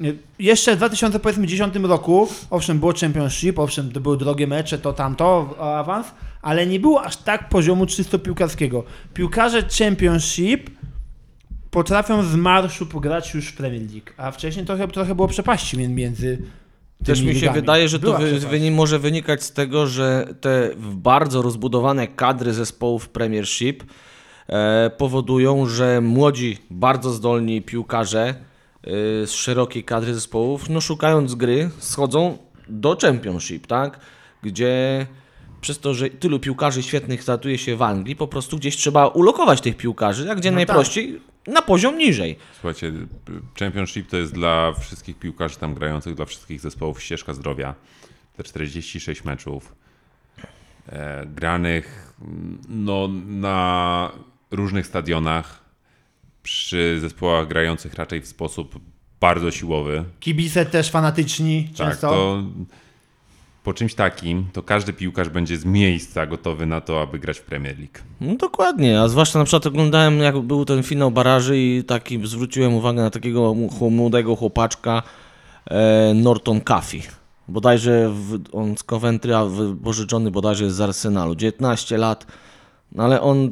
[0.00, 5.54] Y, Jeszcze w 2010 roku, owszem, było Championship, owszem, to były drogie mecze, to tamto,
[5.58, 6.06] o awans,
[6.42, 8.84] ale nie było aż tak poziomu czysto piłkarskiego.
[9.14, 10.70] Piłkarze Championship
[11.70, 15.88] potrafią z marszu pograć już w Premier League, a wcześniej trochę, trochę było przepaści mię-
[15.88, 16.38] między
[17.04, 21.42] Też mi się wydaje, że to wy, wyni, może wynikać z tego, że te bardzo
[21.42, 23.84] rozbudowane kadry zespołów Premiership
[24.48, 28.36] e, powodują, że młodzi, bardzo zdolni piłkarze e,
[29.26, 34.00] z szerokiej kadry zespołów, no szukając gry, schodzą do Championship, tak?
[34.42, 35.06] Gdzie
[35.60, 39.60] przez to, że tylu piłkarzy świetnych startuje się w Anglii, po prostu gdzieś trzeba ulokować
[39.60, 42.36] tych piłkarzy, a gdzie No najprościej na poziom niżej.
[42.52, 42.92] Słuchajcie,
[43.58, 47.74] Championship to jest dla wszystkich piłkarzy tam grających, dla wszystkich zespołów ścieżka zdrowia.
[48.36, 49.74] Te 46 meczów
[50.88, 54.12] e, granych mm, no, na
[54.50, 55.66] różnych stadionach,
[56.42, 58.80] przy zespołach grających raczej w sposób
[59.20, 60.04] bardzo siłowy.
[60.20, 62.10] Kibice też fanatyczni Tak, często.
[62.10, 62.42] to
[63.66, 67.42] po czymś takim, to każdy piłkarz będzie z miejsca gotowy na to, aby grać w
[67.42, 67.98] Premier League.
[68.20, 72.74] No dokładnie, a zwłaszcza na przykład oglądałem jak był ten finał baraży i taki zwróciłem
[72.74, 73.54] uwagę na takiego
[73.90, 75.02] młodego chłopaczka
[75.70, 77.02] e, Norton Caffey.
[77.48, 81.34] Bodajże w, on z Coventry, a wypożyczony bodajże z Arsenalu.
[81.34, 82.26] 19 lat,
[82.92, 83.50] no ale on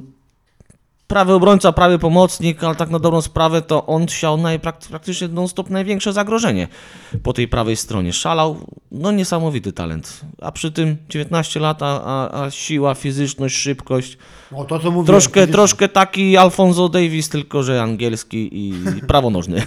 [1.06, 5.70] prawy obrońca, prawy pomocnik, ale tak na dobrą sprawę to on siał najprak- praktycznie non-stop
[5.70, 6.68] największe zagrożenie
[7.22, 8.12] po tej prawej stronie.
[8.12, 8.56] Szalał,
[8.92, 10.20] no niesamowity talent.
[10.42, 14.18] A przy tym 19 lat, a, a, siła, fizyczność, szybkość.
[14.52, 15.06] O, to co mówiłem.
[15.06, 15.52] Troszkę, fizycznie.
[15.52, 18.74] troszkę taki Alfonso Davis, tylko że angielski i
[19.08, 19.62] prawonożny.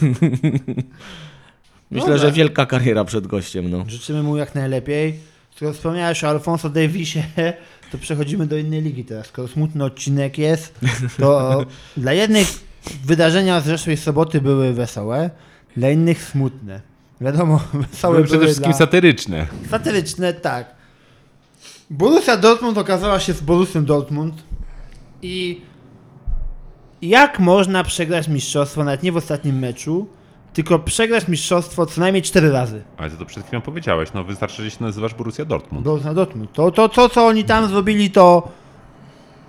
[1.92, 2.18] Myślę, Dobra.
[2.18, 3.70] że wielka kariera przed gościem.
[3.72, 3.84] No.
[3.88, 5.20] Życzymy mu jak najlepiej.
[5.58, 7.24] Skoro wspomniałeś o Alfonso Davisie,
[7.92, 9.28] to przechodzimy do innej ligi teraz.
[9.28, 10.80] Skoro smutny odcinek jest,
[11.20, 11.66] to
[11.98, 12.48] dla jednych
[13.06, 15.30] wydarzenia z zeszłej soboty były wesołe,
[15.78, 16.82] dla innych smutne.
[17.22, 18.78] Wiadomo, wesołe Były były przede wszystkim dla...
[18.78, 19.48] satyryczne.
[19.70, 20.76] Satyryczne, tak.
[21.90, 24.44] Borussia Dortmund okazała się z Borussią Dortmund
[25.22, 25.62] i
[27.02, 30.08] jak można przegrać mistrzostwo, nawet nie w ostatnim meczu,
[30.58, 32.84] tylko przegrać mistrzostwo co najmniej cztery razy.
[32.98, 35.84] Ale ty to przed chwilą powiedziałeś, no wystarczy, że się nazywasz Borussia Dortmund.
[35.86, 36.54] Borussia Dortmund.
[36.54, 38.52] To, to, to, co oni tam zrobili, to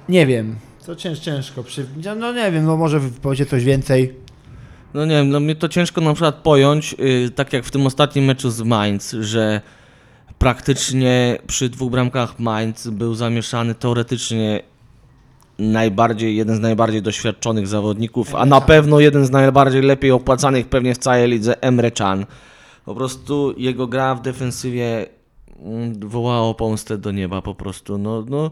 [0.08, 0.56] nie wiem.
[0.86, 1.62] To cięż, ciężko.
[1.64, 1.86] Przy...
[2.16, 4.14] No nie wiem, no może powiecie coś więcej.
[4.94, 7.86] no nie wiem, no mnie to ciężko na przykład pojąć, yy, tak jak w tym
[7.86, 9.60] ostatnim meczu z Mainz, że
[10.38, 14.62] praktycznie przy dwóch bramkach Mainz był zamieszany teoretycznie
[15.58, 20.94] najbardziej, jeden z najbardziej doświadczonych zawodników, a na pewno jeden z najbardziej lepiej opłacanych pewnie
[20.94, 22.26] w całej lidze, Emre Can.
[22.84, 25.06] Po prostu jego gra w defensywie
[25.62, 27.98] mm, wołała o pomstę do nieba po prostu.
[27.98, 28.50] No, no,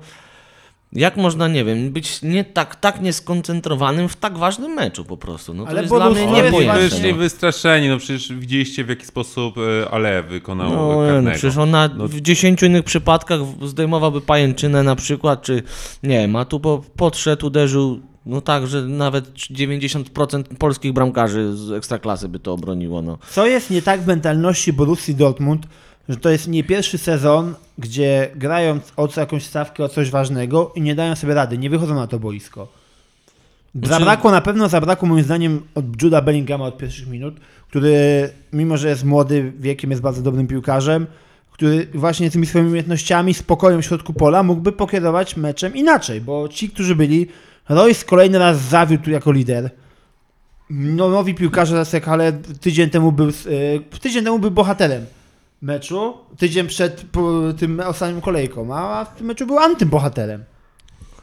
[0.92, 5.54] jak można, nie wiem, być nie tak, tak nieskoncentrowanym w tak ważnym meczu po prostu.
[5.54, 6.80] No, to Ale jest dla mnie niepojęte.
[6.80, 7.16] Wyszli No.
[7.18, 12.08] wystraszeni, no przecież widzieliście w jaki sposób e, Ale wykonał No, no przecież ona No.
[12.08, 15.62] w 10 innych przypadkach zdejmowałby pajęczynę na przykład, czy
[16.02, 21.72] nie wiem, a tu po, podszedł, uderzył, no tak, że nawet 90% polskich bramkarzy z
[21.72, 23.18] ekstraklasy by to obroniło, no.
[23.30, 25.66] Co jest nie tak w mentalności Borussii Dortmund,
[26.08, 30.72] że to jest nie pierwszy sezon, gdzie grają o co jakąś stawkę, o coś ważnego
[30.74, 32.68] i nie dają sobie rady, nie wychodzą na to boisko.
[33.74, 37.34] Znaczy- Zabrakło, na pewno zabrakło moim zdaniem od Juda Bellingama od pierwszych minut,
[37.68, 41.06] który mimo, że jest młody wiekiem, jest bardzo dobrym piłkarzem,
[41.52, 46.70] który właśnie tymi swoimi umiejętnościami, spokojem w środku pola mógłby pokierować meczem inaczej, bo ci,
[46.70, 47.26] którzy byli,
[47.68, 49.70] Royce kolejny raz zawiódł jako lider.
[50.70, 55.06] No, nowi piłkarze ale tydzień temu był, e, tydzień temu był bohaterem
[55.66, 57.04] meczu, tydzień przed
[57.58, 60.44] tym ostatnim kolejką, a w tym meczu był antybohaterem.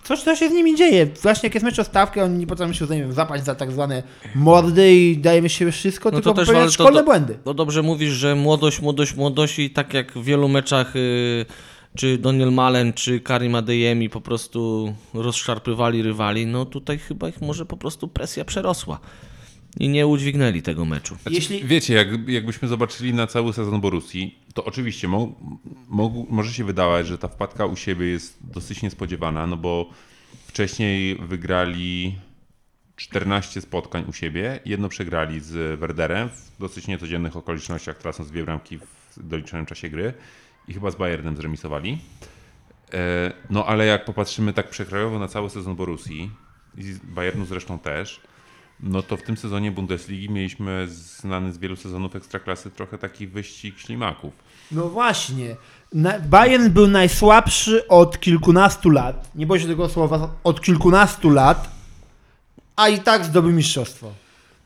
[0.03, 1.05] Coś, co się z nimi dzieje.
[1.21, 3.71] Właśnie jak jest mecz o stawkę, oni nie potrafią się nie wiem, zapaść za tak
[3.71, 4.03] zwane
[4.35, 7.37] mordy i dajemy się wszystko, No to tylko też, ale to- szkolne to- błędy.
[7.45, 11.45] No dobrze mówisz, że młodość, młodość, młodość i tak jak w wielu meczach y,
[11.97, 17.65] czy Daniel Malen, czy Karim Adeyemi po prostu rozszarpywali rywali, no tutaj chyba ich może
[17.65, 18.99] po prostu presja przerosła
[19.79, 21.15] i nie udźwignęli tego meczu.
[21.21, 25.35] Znaczy, Jeśli- Wiecie, jak, jakbyśmy zobaczyli na cały sezon Borussii, to oczywiście mo,
[25.89, 29.89] mo, może się wydawać, że ta wpadka u siebie jest dosyć niespodziewana, no bo
[30.47, 32.15] wcześniej wygrali
[32.95, 38.77] 14 spotkań u siebie, jedno przegrali z Werderem w dosyć niecodziennych okolicznościach, tracąc dwie bramki
[38.77, 40.13] w doliczonym czasie gry
[40.67, 41.97] i chyba z Bayernem zremisowali.
[42.93, 46.31] E, No ale jak popatrzymy tak przekrojowo na cały sezon Borussii
[46.77, 48.21] i z Bayernu zresztą też,
[48.83, 53.79] no to w tym sezonie Bundesligi mieliśmy znany z wielu sezonów Ekstraklasy trochę taki wyścig
[53.79, 54.33] ślimaków.
[54.71, 55.55] No właśnie.
[56.29, 59.31] Bayern był najsłabszy od kilkunastu lat.
[59.35, 60.29] Nie boję się tego słowa.
[60.43, 61.71] Od kilkunastu lat.
[62.75, 64.11] A i tak zdobył mistrzostwo.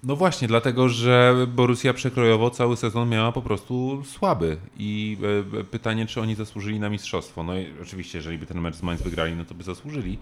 [0.04, 5.18] No właśnie, dlatego że Borussia przekrojowo cały sezon miała po prostu słaby i
[5.60, 7.44] e, pytanie, czy oni zasłużyli na mistrzostwo.
[7.44, 10.18] No i oczywiście, jeżeli by ten mecz z Mainz wygrali, no to by zasłużyli.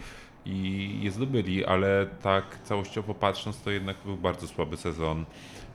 [0.46, 5.26] I je zdobyli, ale tak całościowo patrząc, to jednak był bardzo słaby sezon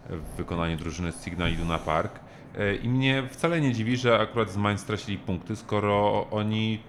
[0.09, 2.20] w wykonaniu drużyny z Signal Iduna Park.
[2.59, 6.80] E, I mnie wcale nie dziwi, że akurat z Mainz stracili punkty, skoro oni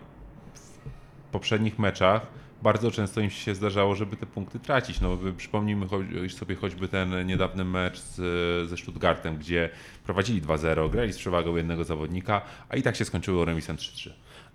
[0.54, 2.28] w poprzednich meczach
[2.62, 5.02] bardzo często im się zdarzało, żeby te punkty tracić.
[5.02, 5.88] No, przypomnijmy
[6.30, 9.70] sobie choćby ten niedawny mecz z, ze Stuttgartem, gdzie
[10.04, 14.10] prowadzili 2-0, grali z przewagą jednego zawodnika, a i tak się skończyło remisem 3-3.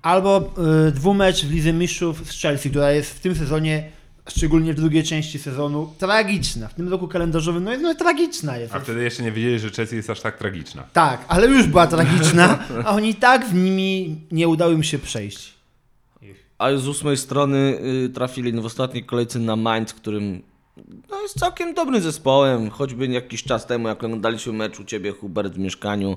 [0.06, 0.50] Albo
[0.88, 3.90] y, dwumecz w Lidze Mistrzów z Chelsea, która jest w tym sezonie,
[4.28, 6.68] szczególnie w drugiej części sezonu, tragiczna.
[6.68, 8.74] W tym roku kalendarzowym, no, jest- no tragiczna jest.
[8.74, 10.82] A wtedy jeszcze nie wiedzieli, że Chelsea jest aż tak tragiczna.
[10.92, 15.54] Tak, ale już była tragiczna, a oni tak z nimi nie udało im się przejść.
[16.58, 20.42] A z ósmej strony y, trafili w ostatniej kolejce na Mainz, którym
[21.10, 22.70] no, jest całkiem dobrym zespołem.
[22.70, 26.16] Choćby jakiś czas temu, jak oglądaliśmy mecz u Ciebie, Hubert, w mieszkaniu,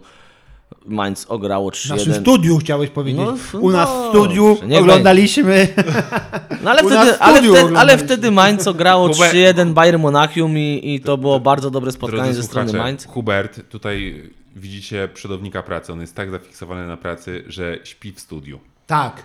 [0.86, 2.21] Mainz ograło W naszym 3-1.
[2.21, 3.21] studiu chciałeś powiedzieć.
[3.53, 5.67] No, U nas w dobrze, studiu niech oglądaliśmy.
[6.63, 10.82] No ale wtedy, w ale wtedy, ale wtedy Mainz ograło Hubert- 3-1 Bayern Monachium i,
[10.84, 13.05] i to było bardzo dobre spotkanie Drodzy ze strony Mainz.
[13.05, 14.23] Hubert, tutaj
[14.55, 15.93] widzicie przodownika pracy.
[15.93, 18.60] On jest tak zafiksowany na pracy, że śpi w studiu.
[18.88, 19.23] Tak.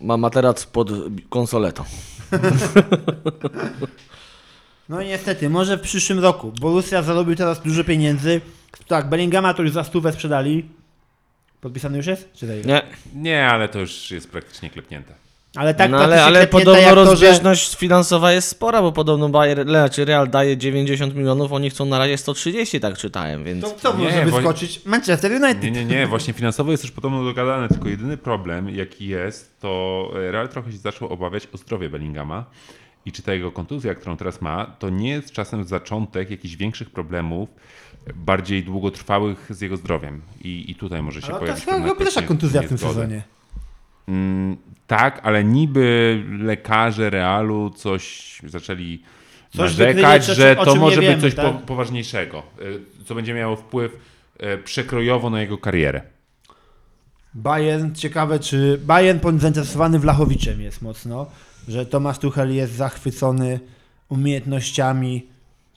[0.00, 0.90] Ma materac pod
[1.28, 1.84] konsoletą.
[4.90, 6.52] No i niestety, może w przyszłym roku.
[6.60, 8.40] Borussia zarobił teraz dużo pieniędzy.
[8.86, 10.68] Tak, Bellingama to już za stówę sprzedali.
[11.60, 12.32] Podpisany już jest?
[12.32, 12.62] Czy?
[12.64, 12.82] Nie,
[13.14, 15.14] Nie, ale to już jest praktycznie klepnięte.
[15.56, 18.82] Ale tak no, ale, praktycznie ale klepnięte podobno jak to, że- rozbieżność finansowa jest spora,
[18.82, 23.44] bo podobno Bayer, znaczy Real daje 90 milionów, oni chcą na razie 130, tak czytałem,
[23.44, 23.64] więc...
[23.64, 24.84] To co Nie, może bo- wyskoczyć?
[24.84, 25.62] Manchester United.
[25.62, 30.10] Nie, nie, nie, właśnie finansowo jest już podobno dogadane, tylko jedyny problem, jaki jest, to
[30.14, 32.44] Real trochę się zaczął obawiać o zdrowie Bellingama
[33.10, 36.90] i czy ta jego kontuzja, którą teraz ma, to nie jest czasem zaczątek jakichś większych
[36.90, 37.48] problemów,
[38.14, 40.20] bardziej długotrwałych z jego zdrowiem.
[40.44, 43.22] I, i tutaj może się Ale to pojawić jest chyba pierwsza kontuzja w tym sezonie.
[44.08, 49.02] Mm, tak, ale niby lekarze Realu coś zaczęli
[49.50, 51.46] Coś narzekać, że to może wiemy, być coś tak?
[51.46, 53.92] po, poważniejszego, y, co będzie miało wpływ
[54.42, 56.02] y, przekrojowo na jego karierę.
[57.34, 58.80] Bayern, ciekawe czy...
[58.82, 61.26] Bayern zainteresowany Wlachowiczem jest mocno,
[61.68, 63.60] że Tomasz Tuchel jest zachwycony
[64.08, 65.26] umiejętnościami...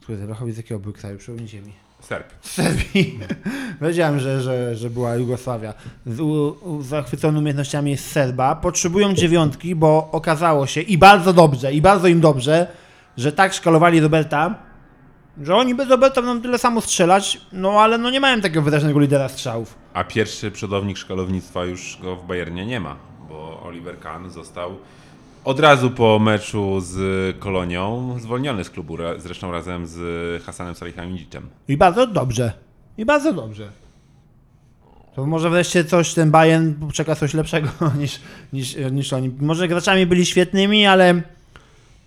[0.06, 1.18] Kurde, Wlachowicz z jakiego był kraju?
[1.18, 1.74] Przypomnijcie mi.
[2.00, 2.28] Serb.
[2.42, 3.20] Serbii.
[3.82, 5.74] Wiedziałem, że, że, że była Jugosławia.
[6.06, 8.56] Z, u, u, zachwycony umiejętnościami jest Serba.
[8.56, 12.68] Potrzebują dziewiątki, bo okazało się i bardzo dobrze, i bardzo im dobrze,
[13.18, 14.56] że tak szkalowali Roberta,
[15.42, 19.00] że oni bez Roberta będą tyle samo strzelać, no ale no nie mają takiego wyraźnego
[19.00, 19.76] lidera strzałów.
[19.94, 22.96] A pierwszy przodownik szkalownictwa już go w Bayernie nie ma,
[23.30, 24.78] bo Oliver Kahn został
[25.44, 31.50] od razu po meczu z Kolonią zwolniony z klubu, zresztą razem z Hasanem Salihamidzicem.
[31.68, 32.54] I bardzo dobrze.
[32.98, 33.70] I bardzo dobrze.
[35.16, 38.20] To może wreszcie coś ten Bayern czeka coś lepszego niż,
[38.54, 39.32] niż, niż oni.
[39.40, 41.22] Może graczami byli świetnymi, ale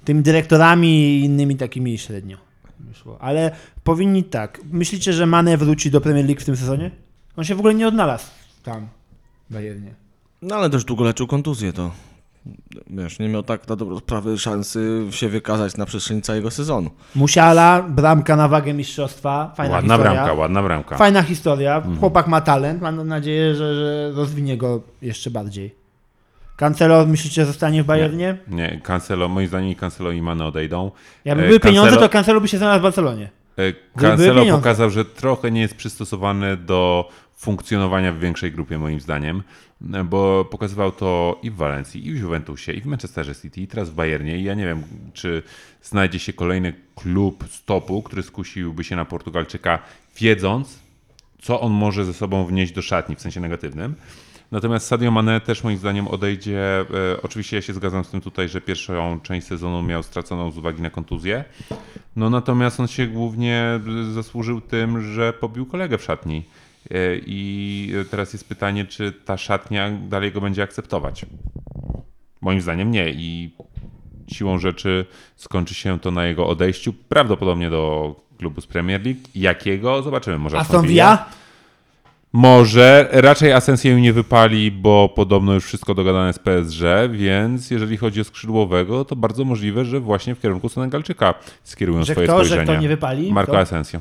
[0.05, 2.37] tymi dyrektorami i innymi takimi średnio
[2.81, 3.16] wyszło.
[3.20, 3.51] Ale
[3.85, 4.61] powinni tak.
[4.72, 6.90] Myślicie, że Mane wróci do Premier League w tym sezonie?
[7.37, 8.27] On się w ogóle nie odnalazł
[8.62, 8.88] tam
[9.51, 9.94] w Bayernie.
[10.42, 11.90] No ale też długo leczył kontuzję, to
[12.91, 16.91] wiesz, nie miał tak na dobrą sprawę szansy się wykazać na przestrzeni całego sezonu.
[17.15, 19.53] Musiala, bramka na wagę mistrzostwa.
[19.57, 20.13] Fajna ładna historia.
[20.13, 20.97] bramka, ładna bramka.
[20.97, 21.83] Fajna historia.
[22.01, 22.83] Chłopak ma talent.
[22.83, 25.75] Mam nadzieję, że, że rozwinie go jeszcze bardziej.
[26.57, 28.37] Cancelo, myślicie, zostanie w Bayernie?
[28.49, 30.91] Nie, Cancelo, moim zdaniem i Cancelo i Mane odejdą.
[31.25, 33.29] Jakby E, były pieniądze, Cancelo- to Cancelo by się znalazł w Barcelonie.
[33.59, 34.53] E, Cancelo pieniądze.
[34.63, 39.42] pokazał, że trochę nie jest przystosowany do funkcjonowania w większej grupie, moim zdaniem,
[40.05, 43.90] bo pokazywał to i w Walencji, i w Juventusie, i w Manchesterze City, i teraz
[43.90, 44.38] w Bayernie.
[44.38, 45.42] I ja nie wiem, czy
[45.83, 49.79] znajdzie się kolejny klub z topu, który skusiłby się na Portugalczyka,
[50.16, 50.79] wiedząc,
[51.42, 53.94] co on może ze sobą wnieść do szatni w sensie negatywnym.
[54.53, 56.81] Natomiast Sadio Mane też moim zdaniem odejdzie.
[56.81, 56.85] E,
[57.22, 60.83] oczywiście ja się zgadzam z tym tutaj, że pierwszą część sezonu miał straconą z uwagi
[60.83, 61.44] na kontuzję.
[62.16, 63.81] No natomiast on się głównie
[64.14, 66.44] zasłużył tym, że pobił kolegę w szatni.
[66.90, 66.96] E,
[67.27, 71.27] I teraz jest pytanie, czy ta szatnia dalej go będzie akceptować.
[72.40, 73.11] Moim zdaniem nie.
[73.11, 73.51] I
[74.29, 79.20] siłą rzeczy skończy się to na jego odejściu, prawdopodobnie do klubu z Premier League.
[79.35, 80.03] Jakiego?
[80.03, 80.38] Zobaczymy.
[80.38, 81.27] Może Aston Villa?
[82.33, 88.20] może, raczej Asensję nie wypali, bo podobno już wszystko dogadane z PSG, więc jeżeli chodzi
[88.20, 92.44] o skrzydłowego, to bardzo możliwe, że właśnie w kierunku Senegalczyka skierują Że swoje kto, że
[92.44, 92.72] spojrzenie.
[92.72, 93.33] kto nie wypali?
[93.33, 93.61] Marco Kto?
[93.61, 94.01] Asensio.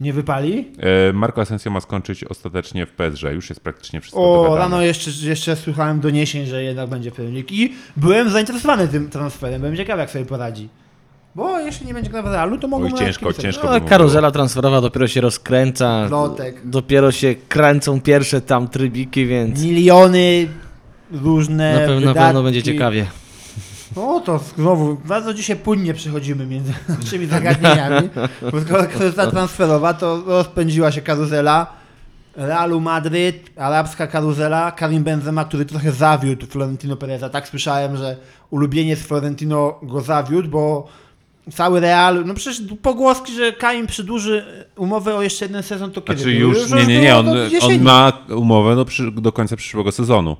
[0.00, 0.68] Nie wypali?
[1.08, 4.60] E, Marco Asensio ma skończyć ostatecznie w PSG, już jest praktycznie wszystko O, dogadane.
[4.60, 9.60] rano jeszcze, jeszcze słuchałem doniesień, że jednak będzie Premier i byłem zainteresowany tym transferem.
[9.60, 10.68] Byłem ciekawy, jak sobie poradzi.
[11.34, 13.66] Bo jeśli nie będzie grał w Realu, to mogą Oj, ciężko, ciężko.
[13.66, 16.04] No, by karuzela transferowa dopiero się rozkręca.
[16.08, 16.60] Plotek.
[16.64, 20.48] Dopiero się kręcą pierwsze tam trybiki, więc Miliony
[21.12, 23.06] różne na pewno, na pewno będzie ciekawie.
[23.96, 28.08] No to znowu, bardzo dzisiaj płynnie przechodzimy między naszymi zagadnieniami.
[28.52, 31.66] Bo skoro kwestia transferowa, to rozpędziła się karuzela.
[32.36, 37.28] Realu Madryt, arabska karuzela, Karim Benzema, który trochę zawiódł Florentino Pereza.
[37.28, 38.16] Tak słyszałem, że
[38.50, 40.88] ulubieniec Florentino go zawiódł, bo
[41.50, 44.44] cały Real, no przecież pogłoski, że Karim przedłuży
[44.76, 46.22] umowę o jeszcze jeden sezon, to kiedy?
[46.22, 46.52] Znaczy było?
[46.52, 47.28] już, nie, nie, nie, on,
[47.62, 50.36] on ma umowę do, przy, do końca przyszłego sezonu.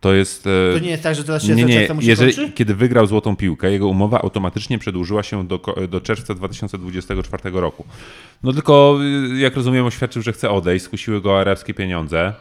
[0.00, 0.46] To jest...
[0.46, 2.52] e, To nie jest tak, że teraz się Nie, nie, czerwca mu się jeżeli, kończy?
[2.52, 7.84] kiedy wygrał złotą piłkę, jego umowa automatycznie przedłużyła się do, do czerwca 2024 roku.
[8.42, 8.98] No tylko,
[9.32, 12.32] y, jak rozumiem, oświadczył, że chce odejść, skusiły go arabskie pieniądze.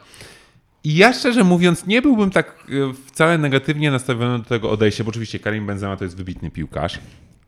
[0.84, 5.10] I ja szczerze mówiąc, nie byłbym tak y, wcale negatywnie nastawiony do tego odejścia, bo
[5.10, 7.00] oczywiście Karim Benzema to jest wybitny piłkarz.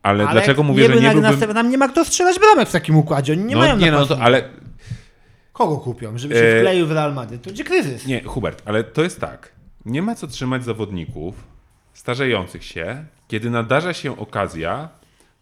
[0.03, 1.31] Ale, dlaczego mówię, że by nie byłbym...
[1.31, 3.33] nastaw- Nam nie ma kto strzelać bramek w takim układzie.
[3.33, 4.43] Oni nie no, mają nie, no to, ale
[5.53, 6.17] Kogo kupią?
[6.17, 7.41] Żeby się E, wkleił w Real Madrid.
[7.41, 8.05] To będzie kryzys.
[8.05, 9.56] Nie, Hubert, ale to jest tak.
[9.87, 11.35] Nie ma co trzymać zawodników
[11.93, 14.89] starzejących się, kiedy nadarza się okazja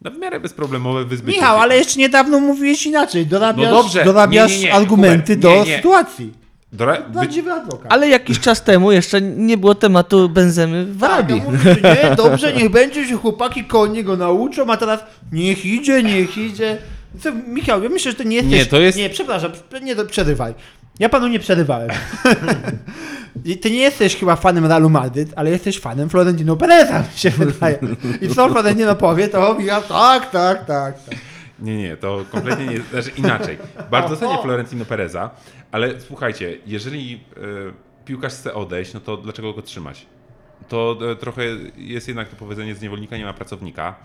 [0.02, 1.62] na w miarę bezproblemowe wyzbycie Michał, się.
[1.62, 3.26] ale jeszcze niedawno mówiłeś inaczej.
[3.26, 5.76] Dorabiasz, No dobrze, dorabiasz nie, nie, nie, argumenty do nie, nie.
[5.76, 6.34] sytuacji.
[6.74, 7.93] Dora- Prawdziwy adwokat.
[7.93, 11.38] Ale jakiś czas temu jeszcze nie było tematu Benzemy w Tak, Arabii.
[11.38, 11.76] ja mówię, że
[12.10, 15.00] nie, dobrze, niech będzie się chłopaki koło niego nauczą, a teraz
[15.32, 16.78] niech idzie, niech idzie.
[17.20, 18.54] Co, Michał, ja myślę, że to nie jesteś...
[18.54, 20.54] Nie, to jest- Nie, przepraszam, nie przerywaj.
[21.00, 21.89] Ja panu nie przerywałem.
[23.46, 27.30] I ty nie jesteś chyba fanem Realu Madryt, ale jesteś fanem Florentino Pereza, mi się
[27.30, 27.80] wydaje.
[28.22, 31.04] I co Florentino powie, to Michał, tak, tak, tak.
[31.04, 31.16] tak.
[31.60, 33.58] Nie, nie, to kompletnie nie, znaczy inaczej.
[33.91, 35.30] Bardzo cenię Florentino Pereza,
[35.72, 37.39] ale słuchajcie, jeżeli e,
[38.06, 40.06] piłkarz chce odejść, no to dlaczego go trzymać?
[40.68, 41.43] To e, trochę
[41.78, 43.96] jest jednak to powiedzenie z niewolnika nie ma pracownika,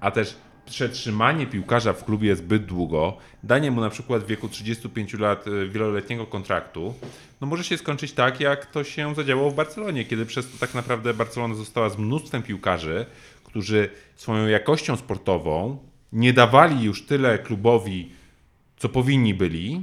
[0.00, 0.36] a też
[0.66, 5.66] przetrzymanie piłkarza w klubie zbyt długo, danie mu na przykład w wieku 35 lat e,
[5.66, 6.94] wieloletniego kontraktu,
[7.40, 10.74] no może się skończyć tak, jak to się zadziałało w Barcelonie, kiedy przez to tak
[10.74, 13.06] naprawdę Barcelona została z mnóstwem piłkarzy,
[13.44, 15.78] którzy swoją jakością sportową
[16.12, 18.12] nie dawali już tyle klubowi,
[18.76, 19.82] co powinni byli,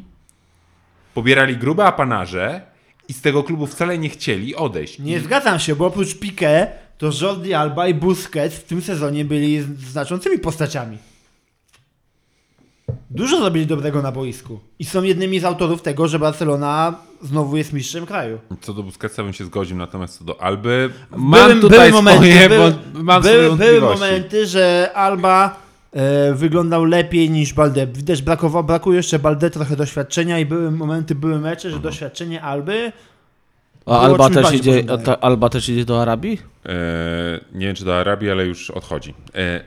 [1.13, 2.61] pobierali grube apanarze
[3.07, 4.99] i z tego klubu wcale nie chcieli odejść.
[4.99, 6.67] Nie zgadzam się, bo oprócz Piqué,
[7.03, 10.97] to Jordi Alba i Busquets w tym sezonie byli znaczącymi postaciami.
[13.11, 14.59] Dużo zrobili dobrego na boisku.
[14.79, 18.39] I są jednymi z autorów tego, że Barcelona znowu jest mistrzem kraju.
[18.61, 22.17] Co do Busquetsa bym się zgodził, natomiast co do Alby mam Były- tutaj były momenty,
[22.31, 25.59] swoje, były- mam były, były momenty, że Alba
[25.93, 27.87] e, wyglądał lepiej niż Balde.
[27.87, 32.91] Widać, brakowało, brakuje jeszcze Balde trochę doświadczenia i były momenty, były mecze, że doświadczenie Alby
[33.85, 35.05] A Było Alba czymś też, bardziej idzie, a pożądanym.
[35.05, 36.37] ta, Alba też idzie do Arabii?
[36.65, 36.73] E,
[37.53, 39.13] nie wiem, czy do Arabii, ale już odchodzi.
[39.35, 39.63] E,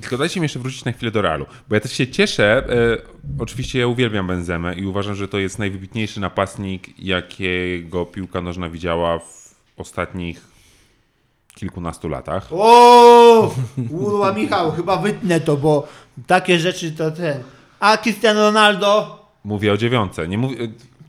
[0.00, 2.64] tylko dajcie mi jeszcze wrócić na chwilę do Realu, bo ja też się cieszę.
[2.68, 2.98] E,
[3.38, 9.18] oczywiście ja uwielbiam Benzemę i uważam, że to jest najwybitniejszy napastnik, jakiego piłka nożna widziała
[9.18, 10.50] w ostatnich
[11.54, 12.48] kilkunastu latach.
[12.50, 13.54] O,
[13.90, 15.88] urła Michał, chyba wytnę to, bo
[16.26, 17.42] takie rzeczy to ten.
[17.80, 20.28] A Cristiano Ronaldo, Mówię o dziewiątce.
[20.28, 20.56] Nie mówię,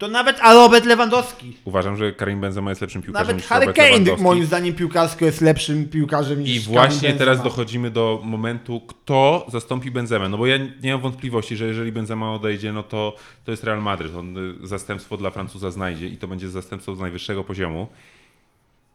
[0.01, 1.57] to nawet a Robert Lewandowski.
[1.65, 4.23] uważam, że Karim Benzema jest lepszym piłkarzem Nawet niż Harry Robert Kane Lewandowski.
[4.23, 7.17] moim zdaniem piłkarsko jest lepszym piłkarzem niż I Karim właśnie Benzema.
[7.17, 10.29] teraz dochodzimy do momentu, kto zastąpi Benzemę.
[10.29, 13.81] No bo ja nie mam wątpliwości, że jeżeli Benzema odejdzie, no to to jest Real
[13.81, 14.15] Madryt.
[14.15, 17.87] On y, zastępstwo dla Francuza znajdzie i to będzie zastępstwo z najwyższego poziomu.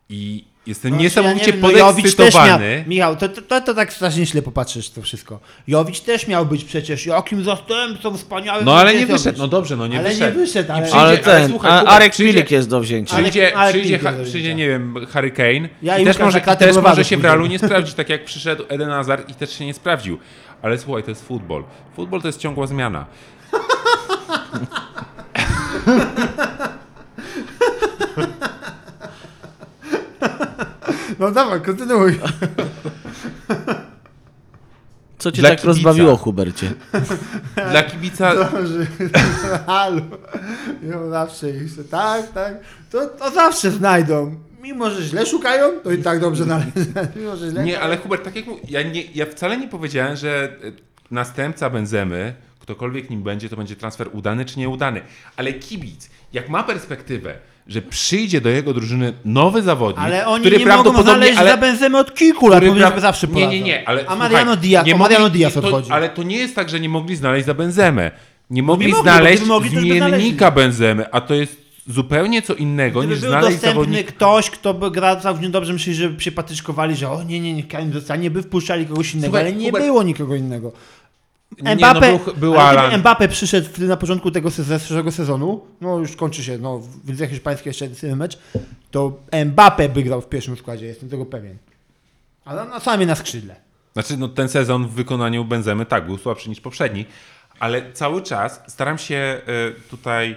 [0.08, 1.68] I jestem No, niesamowicie ja nie wiem, no
[2.48, 2.84] miał.
[2.86, 5.40] Michał, to, to, to, to tak strasznie źle popatrzysz to wszystko.
[5.66, 8.64] Jowicz też miał być przecież jakim zastępcą wspaniałym.
[8.64, 9.38] No ale nie wyszedł.
[9.38, 10.38] No dobrze, no nie ale wyszedł.
[10.40, 10.82] nie wyszedł, ale...
[10.82, 13.16] przyjdzie- Ale ale ten, słuchaj, a Hubert, Arek przyjdzie- Milik jest do wzięcia.
[13.16, 14.58] Ale- Przyjdzie, ale przyjdzie, ha, do przyjdzie, wzięcia.
[14.58, 17.24] nie wiem, Harry Kane Ja i i też, może, też może się w.
[17.24, 20.18] Realu nie sprawdzić, tak jak przyszedł Eden Hazard i też się nie sprawdził.
[20.62, 21.64] Ale słuchaj, to jest futbol.
[21.96, 23.06] Futbol to jest ciągła zmiana.
[31.18, 32.18] No dawaj, kontynuuj.
[35.18, 35.68] Co cię Dla tak kibica.
[35.74, 36.72] rozbawiło, Hubercie?
[37.70, 38.86] Dla kibica Dobrze,
[39.66, 40.00] halo.
[40.82, 41.84] No zawsze ich chce.
[41.84, 42.54] Tak, tak.
[42.90, 44.36] To, to zawsze znajdą.
[44.62, 46.70] Mimo, że źle szukają, to i tak dobrze należy.
[47.16, 50.16] Mimo, że źle Nie, ale Hubert, tak jak mówię, ja, nie, ja wcale nie powiedziałem,
[50.16, 50.72] że e,
[51.10, 55.00] następca Benzemy, ktokolwiek nim będzie, to będzie transfer udany czy nieudany.
[55.36, 57.34] Ale kibic, jak ma perspektywę,
[57.68, 61.12] że przyjdzie do jego drużyny nowy zawodnik, Ale oni który nie mogą prawdopodobnie...
[61.12, 64.04] znaleźć ale, za Benzemę od kilku lat, powinien pra- zawsze Nie, nie, nie, ale A
[64.04, 65.92] słuchaj, Mariano Diaz, nie o Mariano mogli- Diaz to, odchodzi.
[65.92, 68.10] Ale to nie jest tak, że nie mogli znaleźć za Benzemę.
[68.50, 71.56] Nie mogli, mogli, bo znaleźć mogli, to zmiennika Benzemy, a to jest
[71.88, 75.94] zupełnie co innego Gdyby niż był znaleźć dostępny ktoś, kto by grał całkiem dobrze, myślę,
[75.94, 79.42] że się patyczkowali, że o nie, nie, nie, Karim zostanie, by wpuszczali kogoś innego, Słuchaj,
[79.46, 80.72] ale nie Hubert- było nikogo innego.
[81.62, 86.16] Nie, Mbappé, no był, był ale Mbappé przyszedł na początku tego zeszłego sezonu, no już
[86.16, 88.38] kończy się, no w Lidze Hiszpańskiej jeszcze jeden mecz,
[88.90, 91.56] to Mbappé by grał w pierwszym składzie, jestem tego pewien.
[92.44, 93.56] Ale na sami na skrzydle.
[93.92, 97.04] Znaczy, no, ten sezon w wykonaniu Benzemy tak był słabszy niż poprzedni,
[97.58, 99.40] ale cały czas staram się
[99.78, 100.36] y, tutaj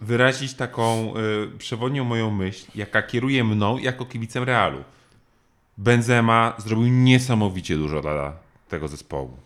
[0.00, 4.84] wyrazić taką y, przewodnią moją myśl, jaka kieruje mną jako kibicem Realu.
[5.78, 8.32] Benzema zrobił niesamowicie dużo dla
[8.68, 9.45] tego zespołu.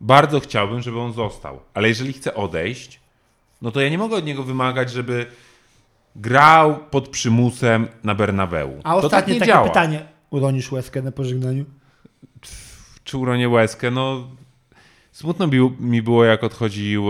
[0.00, 3.00] Bardzo chciałbym, żeby on został, ale jeżeli chce odejść,
[3.62, 5.26] no to ja nie mogę od niego wymagać, żeby
[6.16, 8.80] grał pod przymusem na Bernabeu.
[8.84, 9.68] A to tak ostatnie nie takie działa.
[9.68, 10.06] pytanie.
[10.30, 11.64] Uronisz łezkę na pożegnaniu?
[13.04, 14.28] czy uronię łezkę, no
[15.12, 15.48] smutno
[15.80, 17.06] mi, było jak odchodził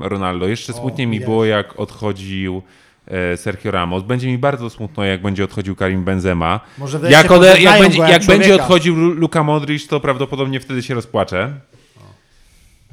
[0.00, 2.62] Ronaldo, jeszcze O, smutniej mi było jak odchodził
[3.06, 6.60] e, Sergio Ramos, będzie mi bardzo smutno jak będzie odchodził Karim Benzema.
[6.78, 10.94] Może Jak, ode, jak, będzie, jak będzie odchodził Lu- Luka Modric, to prawdopodobnie wtedy się
[10.94, 11.60] rozpłaczę.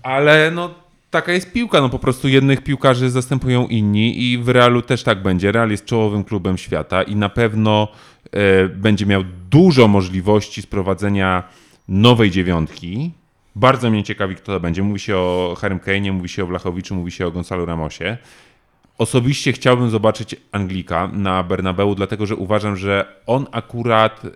[0.03, 0.73] Ale no
[1.09, 5.21] taka jest piłka, no po prostu jednych piłkarzy zastępują inni i w Realu też tak
[5.21, 5.51] będzie.
[5.51, 7.87] Real jest czołowym klubem świata i na pewno
[8.31, 11.43] e, będzie miał dużo możliwości sprowadzenia
[11.87, 13.11] nowej dziewiątki.
[13.55, 14.83] Bardzo mnie ciekawi, kto to będzie.
[14.83, 18.17] Mówi się o Harrym Kane'ie, mówi się o Blachowiczu, mówi się o Gonzalo Ramosie.
[18.97, 24.29] Osobiście chciałbym zobaczyć Anglika na Bernabeu, dlatego że uważam, że on akurat y,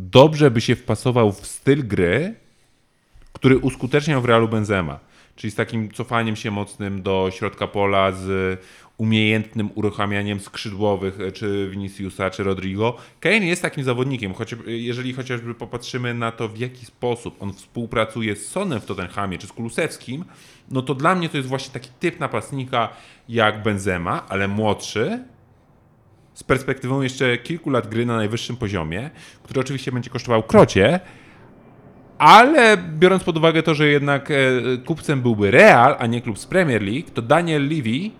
[0.00, 2.34] dobrze by się wpasował w styl gry,
[3.36, 4.98] który uskuteczniał w Realu Benzema.
[5.36, 8.60] Czyli z takim cofaniem się mocnym do środka pola, z
[8.98, 12.96] umiejętnym uruchamianiem skrzydłowych, e, czy Viniciusa, czy Rodrigo.
[13.20, 18.36] Kane jest takim zawodnikiem, choć, jeżeli chociażby popatrzymy na to, w jaki sposób on współpracuje
[18.36, 20.24] z Sonem w Tottenhamie, czy z Kulusewskim,
[20.70, 22.88] no to dla mnie to jest właśnie taki typ napastnika
[23.28, 25.24] jak Benzema, ale młodszy,
[26.34, 29.10] z perspektywą jeszcze kilku lat gry na najwyższym poziomie,
[29.42, 31.00] który oczywiście będzie kosztował krocie,
[32.18, 34.34] ale biorąc pod uwagę to, że jednak e,
[34.84, 38.10] kupcem byłby Real, a nie klub z Premier League, to Daniel Levy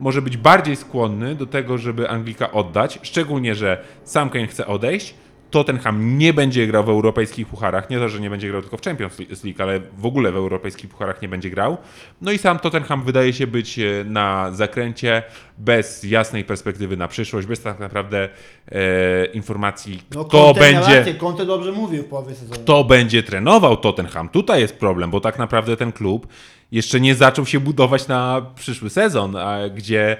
[0.00, 5.14] może być bardziej skłonny do tego, żeby Anglika oddać, szczególnie, że sam Kane chce odejść.
[5.54, 8.82] Tottenham nie będzie grał w europejskich pucharach, nie to, że nie będzie grał tylko w
[8.82, 11.76] Champions League, ale w ogóle w europejskich pucharach nie będzie grał.
[12.20, 15.22] No i sam Tottenham wydaje się być e, na zakręcie,
[15.58, 18.28] bez jasnej perspektywy na przyszłość, bez tak naprawdę
[18.72, 22.60] e, informacji, No, kto Conte będzie Rację, Conte dobrze mówił połowie sezonu.
[22.60, 24.28] kto będzie trenował Tottenham.
[24.28, 26.26] Tutaj jest problem, bo tak naprawdę ten klub
[26.72, 30.16] jeszcze nie zaczął się budować na przyszły sezon, a gdzie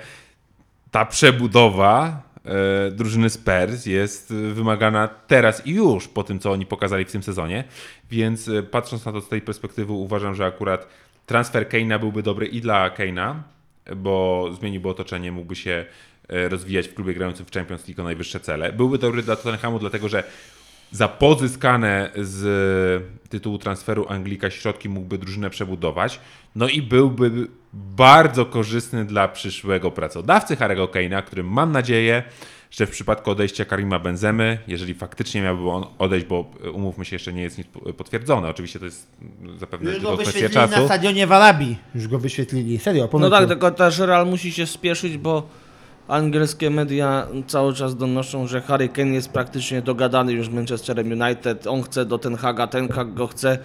[0.91, 6.67] ta przebudowa e, drużyny Spurs jest e, wymagana teraz i już po tym, co oni
[6.67, 7.65] pokazali w tym sezonie.
[8.11, 10.89] Więc e, patrząc na to z tej perspektywy, uważam, że akurat
[11.27, 13.43] transfer Keina byłby dobry i dla Keina,
[13.97, 15.85] bo zmieniłby otoczenie, mógłby się
[16.29, 18.73] e, rozwijać w klubie grającym w Champions League o najwyższe cele.
[18.73, 20.25] Byłby dobry dla Tottenhamu, dlatego że
[20.91, 26.21] za pozyskane z tytułu transferu Anglika środki mógłby drużynę przebudować.
[26.55, 27.31] No i byłby
[27.97, 32.23] bardzo korzystny dla przyszłego pracodawcy Harry'ego Kane'a, którym mam nadzieję,
[32.71, 37.17] że w przypadku odejścia Karima Benzemy, jeżeli faktycznie miałby on odejść, bo e, umówmy się,
[37.17, 37.67] jeszcze nie jest nic
[37.97, 39.11] potwierdzone, oczywiście to jest
[39.59, 40.87] zapewne Już go tylko kwestia wyświetlili na czasu.
[40.87, 41.77] stadionie w Arabii.
[41.95, 42.79] Już go wyświetlili.
[42.79, 45.49] Serio, No tak, tylko też Real musi się spieszyć, bo
[46.09, 51.67] angielskie media cały czas donoszą, że Harry Kane jest praktycznie dogadany już z Manchesterem United.
[51.67, 53.59] On chce do Ten Haga, Ten Hag go chce.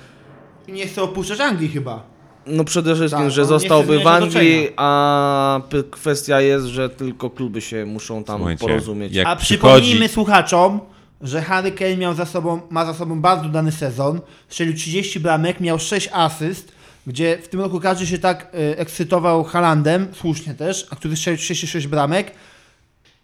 [0.68, 2.19] Nie chce opuszczać Anglii chyba.
[2.50, 7.62] No przede wszystkim, Tak, że chce zostałby w Anglii, a kwestia jest, że tylko kluby
[7.62, 9.14] się muszą tam Słuchajcie, porozumieć.
[9.14, 10.80] jak A przychodzi- przypomnijmy słuchaczom,
[11.22, 14.22] że Harry Kane miał za sobą, ma za sobą bardzo udany sezon.
[14.50, 16.72] Strzelił 30 bramek, miał 6 asyst,
[17.08, 21.38] gdzie w tym roku każdy się tak y, ekscytował Halandem, słusznie też, a który strzelił
[21.38, 22.32] 36 bramek,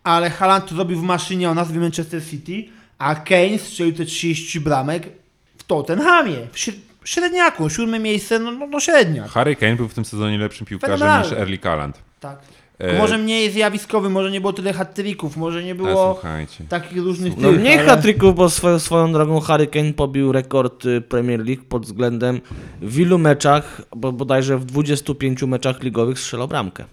[0.03, 2.63] ale Haland to zrobił w maszynie o nazwie Manchester City,
[2.97, 5.09] a Kane strzelił te 30 bramek
[5.57, 6.55] w Tottenhamie, w
[7.05, 9.27] średniaku, siódme miejsce, no, no, no średniak.
[9.29, 11.29] Harry Kane był w tym sezonie lepszym piłkarzem Fenomenalny.
[11.31, 12.01] niż Erling Haaland.
[12.19, 12.39] Tak.
[12.79, 16.63] E, Może mniej zjawiskowy, może nie było tyle hat-tricków, może nie A, było słuchajcie.
[16.69, 20.85] takich różnych No tych, mniej ale- hat-tricków, bo swoją, swoją drogą Harry Kane pobił rekord
[20.85, 22.41] y, Premier League pod względem
[22.81, 26.85] w ilu meczach, bo bodajże w 25 meczach ligowych strzelał bramkę.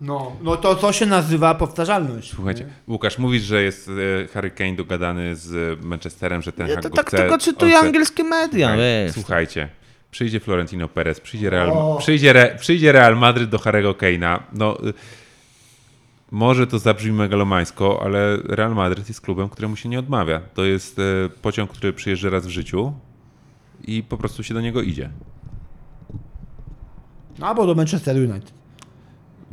[0.00, 2.34] No, no to to się nazywa powtarzalność.
[2.34, 3.90] Słuchajcie, Łukasz, mówisz, że jest
[4.24, 7.34] e, Harry Kane dogadany z Manchesterem, że ten Ja Hag to go tak chce, tylko
[7.34, 9.12] on czytuję chce- angielskie media, Słuchaj, wiesz.
[9.12, 9.68] Słuchajcie,
[10.10, 11.96] przyjdzie Florentino Perez, przyjdzie Real, O.
[11.98, 14.38] przyjdzie, Re, przyjdzie Real Madryt do Harry'ego Kane'a.
[14.52, 14.92] No, y,
[16.30, 20.40] może to zabrzmi megalomańsko, ale Real Madryt jest klubem, któremu się nie odmawia.
[20.54, 21.02] To jest e,
[21.42, 22.92] pociąg, który przyjeżdża raz w życiu
[23.84, 25.10] i po prostu się do niego idzie.
[27.38, 28.65] No, albo do Manchester United.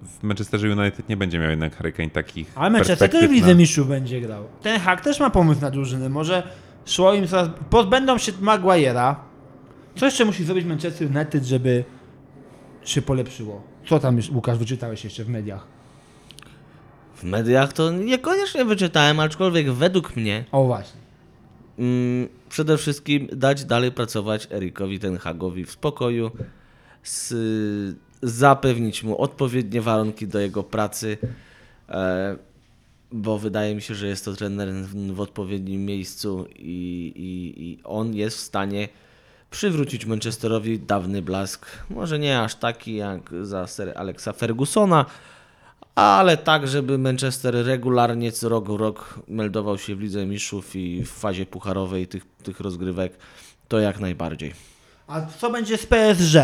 [0.04, 3.56] W Manchesterze United nie będzie miał jednak Harry Kane takich Ale Manchester też w Lidze
[3.56, 4.44] Mistrzów będzie grał.
[4.62, 6.10] Ten Hak też ma pomysł na drużynę.
[6.10, 6.44] Może
[6.86, 7.50] szło im coraz...
[7.70, 9.16] Pozbędą się Maguire'a.
[9.96, 11.84] Co jeszcze musi zrobić Manchester United, żeby
[12.84, 13.62] się polepszyło?
[13.90, 15.68] Co tam, już, Łukasz, wyczytałeś jeszcze w mediach?
[17.16, 21.02] W mediach to niekoniecznie wyczytałem, aczkolwiek według mnie O właśnie.
[21.80, 26.32] Mm, przede wszystkim dać dalej pracować Erikowi Ten Hagowi w spokoju,
[27.04, 27.34] z,
[28.24, 31.18] zapewnić mu odpowiednie warunki do jego pracy,
[31.90, 32.36] e,
[33.12, 34.70] bo wydaje mi się, że jest to trener
[35.14, 38.90] w, odpowiednim miejscu i, i, i on jest w stanie
[39.52, 41.66] przywrócić Manchesterowi dawny blask.
[41.90, 45.06] Może nie aż taki jak za ser Alexa Fergusona,
[45.96, 51.12] ale tak, żeby Manchester regularnie co rok rok meldował się w Lidze Mistrzów i w
[51.12, 53.18] fazie pucharowej tych, tych rozgrywek,
[53.68, 54.54] to jak najbardziej.
[55.08, 56.36] A co będzie z PSG?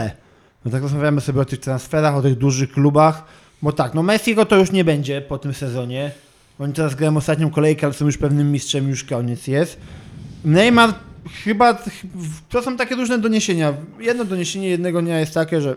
[0.66, 3.24] No tak rozmawiamy sobie o tych transferach, o tych dużych klubach,
[3.62, 6.12] bo tak, no Messiego to już nie będzie po tym sezonie.
[6.60, 9.80] Oni teraz grają ostatnią kolejkę, ale są już pewnym mistrzem, już koniec jest.
[10.46, 10.94] Neymar
[11.44, 11.78] chyba,
[12.50, 13.74] to są takie różne doniesienia.
[14.00, 15.76] Jedno doniesienie jednego dnia jest takie, że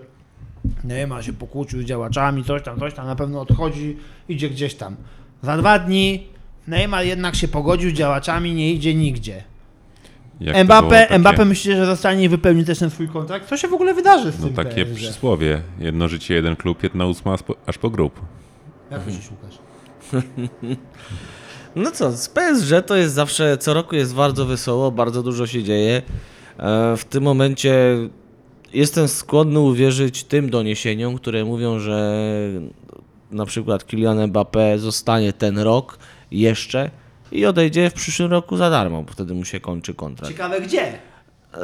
[0.85, 3.97] Neymar się pokłócił z działaczami, coś tam, coś tam, na pewno odchodzi,
[4.29, 4.97] idzie gdzieś tam.
[5.43, 6.27] Za dwa dni
[6.67, 9.45] Neymar jednak się pogodził z działaczami, nie idzie nigdzie.
[10.41, 13.49] Jak Mbappé, takie- Mbappé myśli, że zostanie i wypełni też ten swój kontrakt.
[13.49, 14.97] Co się w ogóle wydarzy z No tym takie PSG?
[14.97, 15.63] przysłowie.
[15.79, 18.21] Jedno życie, jeden klub, jedna ósma aż po, aż po grób.
[18.91, 19.59] Jak myślisz, Łukasz?
[21.77, 25.63] No co, z PSG to jest zawsze, co roku jest bardzo wesoło, bardzo dużo się
[25.63, 26.03] dzieje.
[26.59, 27.75] E, W tym momencie
[28.75, 32.23] jestem skłonny uwierzyć tym doniesieniom, które mówią, że
[33.31, 35.99] na przykład Kylian Mbappé zostanie ten rok
[36.31, 36.91] jeszcze
[37.33, 40.33] i odejdzie w przyszłym roku za darmo, bo wtedy mu się kończy kontrakt.
[40.33, 40.93] Ciekawe gdzie?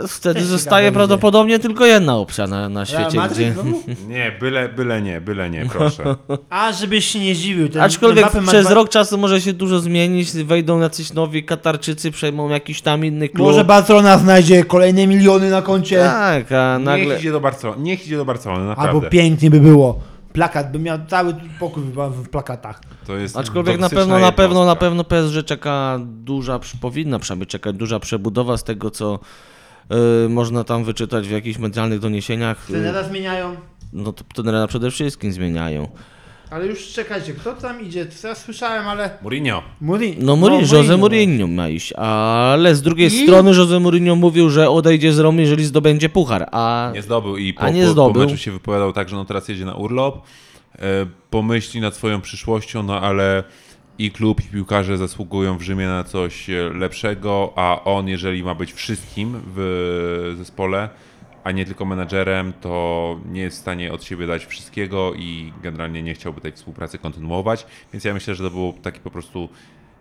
[0.09, 3.53] Wtedy Też zostaje ciekawe, prawdopodobnie tylko jedna opcja na, na Real świecie, gdzie...
[3.53, 3.83] znowu?
[4.09, 6.17] Nie, byle, byle nie, byle nie, proszę.
[6.51, 7.69] A, żebyś się nie zdziwił.
[7.69, 12.11] Ten Aczkolwiek ma przez dwa- rok czasu może się dużo zmienić, wejdą jacyś nowi Katarczycy,
[12.11, 13.47] przejmą jakiś tam inny klub.
[13.47, 15.99] Może Barcelona znajdzie kolejne miliony na koncie.
[15.99, 17.07] Tak, a nagle...
[17.07, 19.11] Niech idzie do Barcelony, niech idzie do Barcelony, Albo naprawdę.
[19.11, 20.01] pięknie by było.
[20.39, 22.81] Plakat, by miał cały pokój chyba w plakatach.
[23.07, 27.77] To jest Aczkolwiek na pewno, na pewno, na pewno PSG czeka duża, powinna przynajmniej czekać
[27.77, 29.19] duża przebudowa z tego, co
[30.25, 32.67] y, można tam wyczytać w jakichś medialnych doniesieniach.
[32.67, 33.57] Trenera zmieniają.
[33.93, 35.89] no to trenera przede wszystkim zmieniają.
[36.51, 38.07] Ale już czekajcie, kto tam idzie?
[38.07, 39.11] Co ja słyszałem, ale...
[39.23, 39.63] Mourinho.
[39.81, 40.19] Mourinho.
[40.27, 43.23] No, Mourinho, Jose Mourinho ma iść, ale z drugiej I?
[43.23, 47.55] strony Jose Mourinho mówił, że odejdzie z Romy, jeżeli zdobędzie puchar, a Nie zdobył i
[47.55, 48.23] po, A nie po, po zdobył.
[48.23, 50.23] meczu się wypowiadał tak, że no teraz jedzie na urlop,
[50.79, 50.81] e,
[51.31, 53.45] pomyśli nad swoją przyszłością, no ale
[53.99, 58.55] i klub, i piłkarze zasługują w Rzymie na coś e, lepszego, a on, jeżeli ma
[58.55, 60.89] być wszystkim w zespole,
[61.49, 66.03] a nie tylko menadżerem, to nie jest w stanie od siebie dać wszystkiego i generalnie
[66.03, 67.67] nie chciałby tej współpracy kontynuować.
[67.93, 69.49] Więc ja myślę, że to był taki po prostu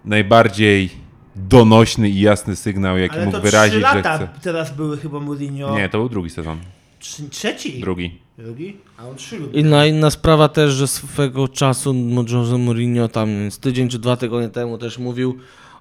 [0.06, 0.90] najbardziej
[1.36, 4.40] donośny i jasny sygnał, jaki Ale mógł to wyrazić, trzy lata że chce.
[4.42, 5.78] teraz były chyba Mourinho.
[5.78, 6.58] Nie, to był drugi sezon.
[7.02, 7.82] Trz- Trzeci?
[7.82, 8.20] Drugi.
[8.38, 8.78] Drugi?
[8.98, 9.60] A on trzy lubi.
[9.60, 11.96] Inna, inna sprawa też, że swego czasu
[12.32, 15.38] Jose Mourinho tam z tydzień czy dwa tygodnie temu też mówił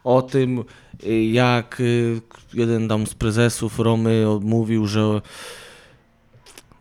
[0.07, 0.65] o tym,
[1.07, 2.21] y, jak y,
[2.55, 5.21] jeden tam z prezesów Romy mówił, że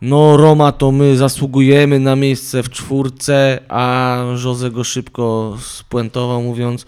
[0.00, 6.86] no Roma to my zasługujemy na miejsce w czwórce, a Jose go szybko spuentował mówiąc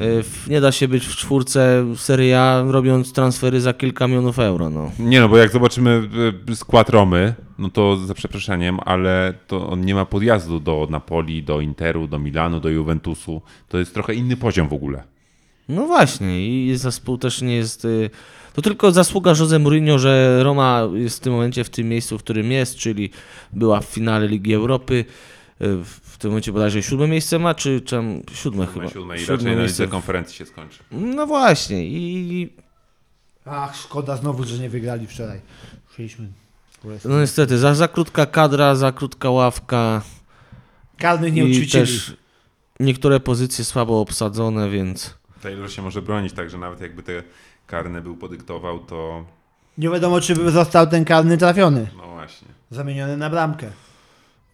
[0.00, 4.70] y, nie da się być w czwórce Serie A robiąc transfery za kilka milionów euro.
[4.70, 4.90] No.
[4.98, 6.08] Nie no, bo jak zobaczymy
[6.54, 11.60] skład Romy, no to za przeproszeniem, ale to on nie ma podjazdu do Napoli, do
[11.60, 13.42] Interu, do Milanu, do Juventusu.
[13.68, 15.19] To jest trochę inny poziom w ogóle.
[15.70, 17.84] No właśnie i zespół też nie jest...
[17.84, 18.10] y,
[18.52, 22.22] To tylko zasługa Jose Mourinho, że Roma jest w tym momencie w tym miejscu, w
[22.22, 23.10] którym jest, czyli
[23.52, 25.04] była w finale Ligi Europy.
[25.62, 28.88] y, W tym momencie bodajże siódme miejsce ma, czy tam siódme chyba?
[28.88, 29.82] Siódme i Siódme raczej na miejsce.
[29.82, 30.78] lidze konferencji się skończy.
[30.90, 32.52] No właśnie i
[33.44, 35.40] Ach, szkoda znowu, że nie wygrali wczoraj.
[35.88, 36.28] Musieliśmy...
[37.04, 40.02] no niestety za, za krótka kadra, za krótka ławka
[40.98, 41.86] Karnych nie i ućwiczyli.
[41.86, 42.16] też
[42.80, 45.19] niektóre pozycje słabo obsadzone, więc...
[45.42, 47.22] Taylor się może bronić, także nawet jakby te
[47.66, 49.24] karne był podyktował, to
[49.78, 51.86] Nie wiadomo, czy by został ten karny trafiony.
[51.96, 52.48] no właśnie.
[52.70, 53.70] Zamieniony na bramkę.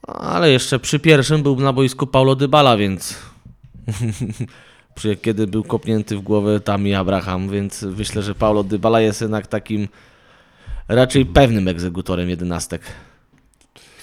[0.06, 3.18] Ale jeszcze przy pierwszym był na boisku Paulo Dybala, więc
[4.94, 9.46] przy, kiedy był kopnięty w głowę Tami Abraham, więc myślę, że Paulo Dybala jest jednak
[9.46, 9.88] takim
[10.88, 12.82] raczej pewnym egzekutorem jedenastek.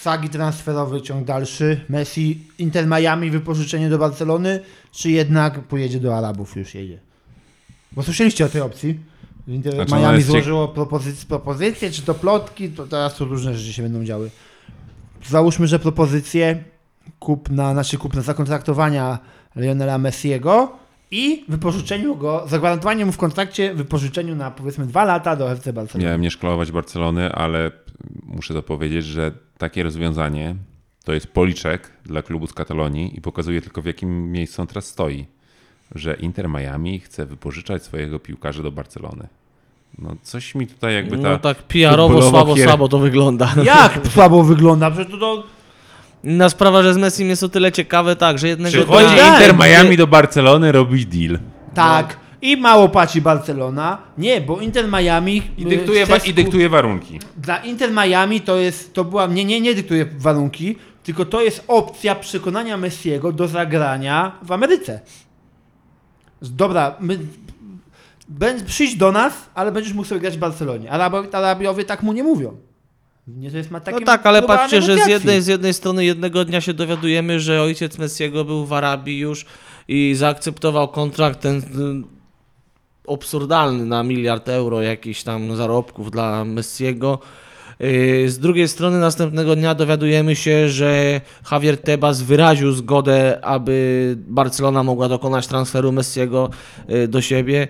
[0.03, 1.81] Sagi transferowy ciąg dalszy.
[1.89, 4.59] Messi, Inter Miami, wypożyczenie do Barcelony,
[4.91, 6.99] czy jednak pojedzie do Arabów, już jedzie?
[7.91, 8.99] Bo słyszeliście o tej opcji?
[9.47, 13.73] Inter Znaczy, ona Miami złożyło propozyc- propozycje, czy to plotki, to teraz tu różne rzeczy
[13.73, 14.29] się będą działy.
[15.27, 16.63] Załóżmy, że propozycje
[17.19, 19.19] kupna, znaczy kupna zakontraktowania
[19.55, 20.71] Lionela Messiego
[21.11, 26.05] i wypożyczeniu go, zagwarantowanie mu w kontrakcie wypożyczeniu na powiedzmy dwa lata do FC Barcelony.
[26.05, 27.71] Miałem nie szkalować Barcelony, ale
[28.23, 30.55] muszę to powiedzieć, że takie rozwiązanie
[31.03, 34.85] to jest policzek dla klubu z Katalonii i pokazuje tylko w jakim miejscu on teraz
[34.85, 35.25] stoi.
[35.95, 39.27] że Inter Miami chce wypożyczać swojego piłkarza do Barcelony.
[39.99, 41.29] No coś mi tutaj jakby ta...
[41.29, 43.53] No tak PR-owo słabo, kier- słabo to wygląda.
[43.63, 44.91] Jak słabo wygląda?
[44.91, 45.43] Przecież to, to
[46.23, 49.17] Inna sprawa, że z Messim jest o tyle ciekawe, tak, że jednego Przychodzi dnia...
[49.17, 51.39] Tak, Inter Miami nie- do Barcelony robić deal.
[51.73, 52.22] tak.
[52.43, 53.97] I mało płaci Barcelona.
[54.17, 55.41] Nie, bo Inter Miami.
[55.57, 57.19] I y, dyktuje, wa- i dyktuje warunki.
[57.37, 61.63] Dla Inter Miami to jest, to była, nie, nie, nie dyktuje warunki, tylko to jest
[61.67, 64.99] opcja przekonania Messiego do zagrania w Ameryce.
[66.41, 67.19] Dobra, my,
[68.29, 70.91] będ, przyjdź do nas, ale będziesz mógł sobie grać w Barcelonie.
[70.91, 72.57] Arabi, Arabiowie tak mu nie mówią.
[73.27, 76.05] Nie, to jest ma takie No tak, ale patrzcie, że z jednej, z jednej strony
[76.05, 79.45] jednego dnia się dowiadujemy, że ojciec Messiego był w Arabii już
[79.87, 82.22] i zaakceptował kontrakt ten y,
[83.07, 87.19] absurdalny na miliard euro jakichś tam zarobków dla Messiego.
[87.81, 94.83] Y, Z drugiej strony następnego dnia dowiadujemy się, że Javier Tebas wyraził zgodę, aby Barcelona
[94.83, 96.49] mogła dokonać transferu Messiego
[96.89, 97.67] y, do siebie.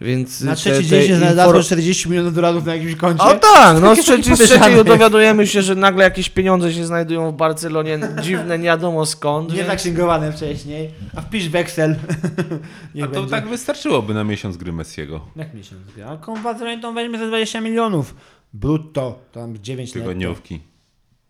[0.00, 3.22] Więc Na trzeci te dzień się znalazło infor- 40 milionów dolarów na jakimś koncie.
[3.24, 6.86] o tak, no z, Takie trzeci, z trzeciego dowiadujemy się, że nagle jakieś pieniądze się
[6.86, 9.50] znajdują w Barcelonie, dziwne, nie wiadomo skąd.
[9.50, 11.96] Nie więc- zaksięgowane wcześniej, a wpisz weksel.
[13.02, 13.30] A to będzie.
[13.30, 15.20] tak wystarczyłoby na miesiąc gry Messiego.
[15.36, 16.06] Jak miesiąc gra?
[16.08, 18.14] A konwertowany to weźmie za 20 milionów.
[18.54, 20.00] Brutto, tam 9 netto.
[20.08, 20.60] Tygodniówki.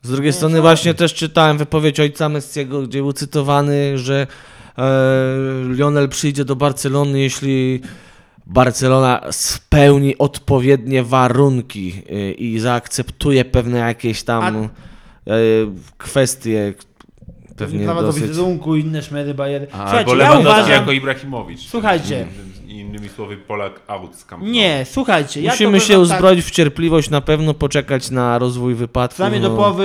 [0.03, 4.27] Z drugiej strony właśnie też czytałem wypowiedź ojca Messiego, gdzie był cytowany, że
[4.79, 4.85] e,
[5.75, 7.81] Lionel przyjdzie do Barcelony, jeśli
[8.49, 14.69] Barcelona spełni odpowiednie warunki e, i zaakceptuje pewne jakieś tam e,
[15.99, 16.75] kwestie,
[17.57, 18.23] pewnie Prawa do dosyć...
[18.23, 19.67] wizerunku, inne szmery, bajery.
[19.73, 20.71] Albo Słuchajcie, ja uważam...
[20.71, 21.69] jako Ibrahimowicz.
[21.69, 22.27] Słuchajcie.
[22.69, 24.47] Innymi, innymi słowy, Polak out z kampu.
[24.47, 28.75] Nie, słuchajcie, ja Musimy to się tak, uzbroić w cierpliwość, na pewno poczekać na rozwój
[28.75, 29.15] wypadku.
[29.15, 29.57] Przynajmniej do no.
[29.57, 29.85] połowy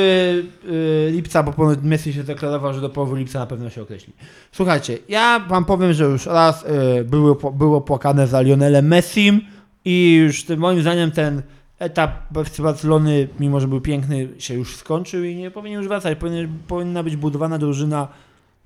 [0.65, 4.13] y, lipca, bo ponoć Messi się deklarował, że do połowy lipca na pewno się określi.
[4.51, 6.65] Słuchajcie, ja wam powiem, że już raz
[6.99, 9.41] y, było, było płakane za Lionelem Messim
[9.85, 11.41] i już tym, moim zdaniem ten
[11.79, 12.11] etap
[12.51, 16.17] z Barcelony, mimo że był piękny, się już skończył i nie powinien już wracać.
[16.17, 18.07] Powinien, powinna być budowana drużyna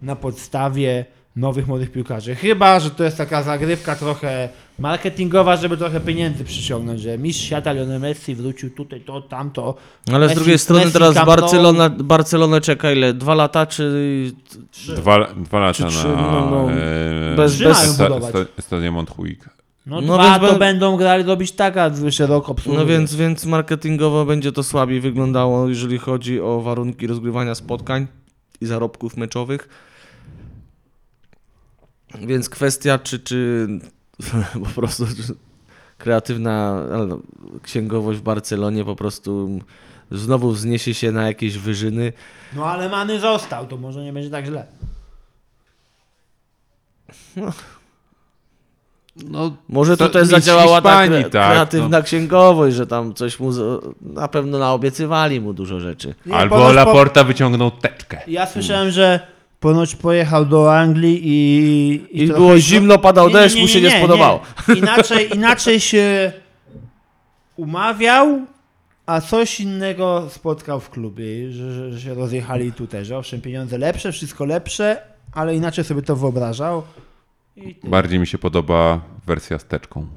[0.01, 1.05] na podstawie
[1.38, 2.36] nowych młodych piłkarzy.
[2.36, 7.72] Chyba, że to jest taka zagrywka trochę marketingowa, żeby trochę pieniędzy przyciągnąć, że mistrz świata
[7.74, 9.76] Lionel Messi wrócił tutaj, to, tamto.
[10.14, 11.26] Ale z Messi- drugiej strony Messi, teraz Nou.
[11.26, 13.14] Barcelona, Barcelonę czeka ile?
[13.14, 14.32] Dwa lata czy...
[14.96, 18.30] Dwa, dwa lata Czy trzy, na no, no, e, bez- bez- budować.
[18.30, 19.40] sta, Stadion Montjuic.
[19.86, 22.78] No, No dwa więc to będą grali robić taka szeroko obsługi.
[22.78, 28.08] No więc, więc marketingowo będzie to słabiej wyglądało, jeżeli chodzi o warunki rozgrywania spotkań
[28.62, 29.70] i zarobków meczowych.
[32.16, 33.68] Więc kwestia, czy, czy
[34.66, 35.36] po prostu czy
[35.97, 37.20] kreatywna no,
[37.64, 39.60] księgowość w Barcelonie po prostu
[40.12, 42.14] znowu wzniesie się na jakieś wyżyny.
[42.55, 44.66] No ale Many został, to może nie będzie tak źle.
[49.26, 53.51] No, Może To to też zadziałała ta kre- tak, kreatywna księgowość, że tam coś mu
[53.51, 56.16] z- na pewno naobiecywali mu dużo rzeczy.
[56.26, 58.22] Nie, Albo ponoć po- Laporta wyciągnął teczkę.
[58.28, 59.28] Ja słyszałem, że
[59.60, 62.24] ponoć pojechał do Anglii i...
[62.24, 63.99] I trochę- było zimno, padał Nie, nie, deszcz, nie, mu się nie, nie, nie.
[63.99, 64.39] spodobało.
[64.78, 66.32] Inaczej, inaczej się
[67.55, 68.41] umawiał,
[69.05, 73.12] a coś innego spotkał w klubie, że, że, że się rozjechali tu też.
[73.12, 74.97] Owszem, pieniądze lepsze, wszystko lepsze,
[75.32, 76.84] ale inaczej sobie to wyobrażał.
[77.55, 80.08] I Bardziej mi się podoba wersja z teczką.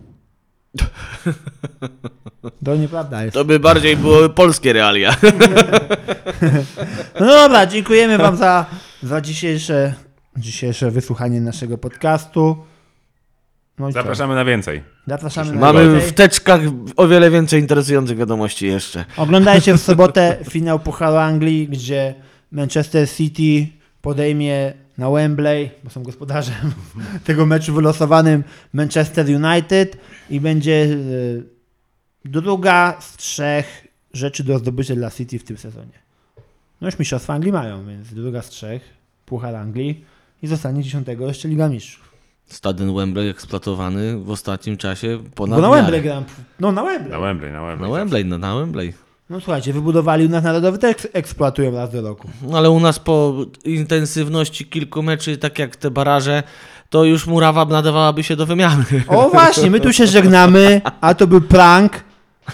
[2.64, 3.34] to nieprawda jest.
[3.34, 5.16] To by bardziej były polskie realia.
[7.20, 8.66] No dobra, dziękujemy Wam za,
[9.02, 9.94] za dzisiejsze,
[10.36, 12.56] dzisiejsze wysłuchanie naszego podcastu.
[13.78, 13.92] No?
[13.92, 14.82] Zapraszamy na więcej.
[15.06, 16.10] Zapraszamy na Mamy więcej.
[16.10, 16.60] w teczkach
[16.96, 19.04] o wiele więcej interesujących wiadomości jeszcze.
[19.16, 22.14] Oglądajcie w sobotę finał Pucharu Anglii, gdzie
[22.52, 23.66] Manchester City
[24.02, 26.72] podejmie na Wembley, bo są gospodarzem
[27.24, 29.96] tego meczu wylosowanym Manchester United
[30.30, 30.88] i będzie e,
[32.24, 36.09] druga z trzech rzeczy do zdobycia dla City w tym sezonie.
[36.80, 38.82] No już mistrzostwa Anglii mają, więc druga z trzech,
[39.26, 40.04] Puchar Anglii
[40.42, 42.10] i zostanie dziesiątego jeszcze Liga Mistrzów.
[42.46, 45.74] Stadion Wembley eksploatowany w ostatnim czasie ponad Bo na.
[45.74, 46.24] Wembley gram.
[46.60, 47.10] No na Wembley.
[47.12, 47.90] Na Wembley, na Wembley.
[47.90, 48.94] Na Wembley, no na Wembley.
[49.30, 52.28] No słuchajcie, wybudowali u nas narodowy, eks- eksploatują raz do roku.
[52.42, 56.42] No, ale u nas po intensywności kilku meczy, tak jak te baraże,
[56.88, 58.84] to już murawa nadawałaby się do wymiany.
[59.08, 62.04] O właśnie, my tu się żegnamy, a to był prank.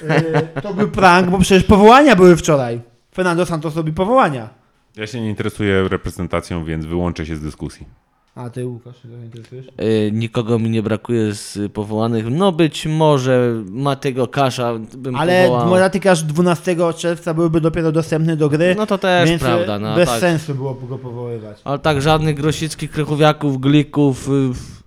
[0.02, 2.80] Yy, to był prank, bo przecież powołania były wczoraj.
[3.16, 4.48] Fernando Santos robi powołania.
[4.96, 7.86] Ja się nie interesuję reprezentacją, więc wyłączę się z dyskusji.
[8.34, 9.66] A ty Łukasz, się interesujesz?
[9.66, 12.24] Y, Nikogo mi nie brakuje z powołanych.
[12.30, 15.68] No być może Matego Kasza bym Ale powołał.
[15.68, 19.76] Moratykarz 12 czerwca byłby dopiero dostępny do gry, No to też więc prawda.
[19.76, 20.20] e, No, bez tak.
[20.20, 21.60] sensu było go powoływać.
[21.64, 24.32] Ale tak żadnych grosickich, krychowiaków, glików, y,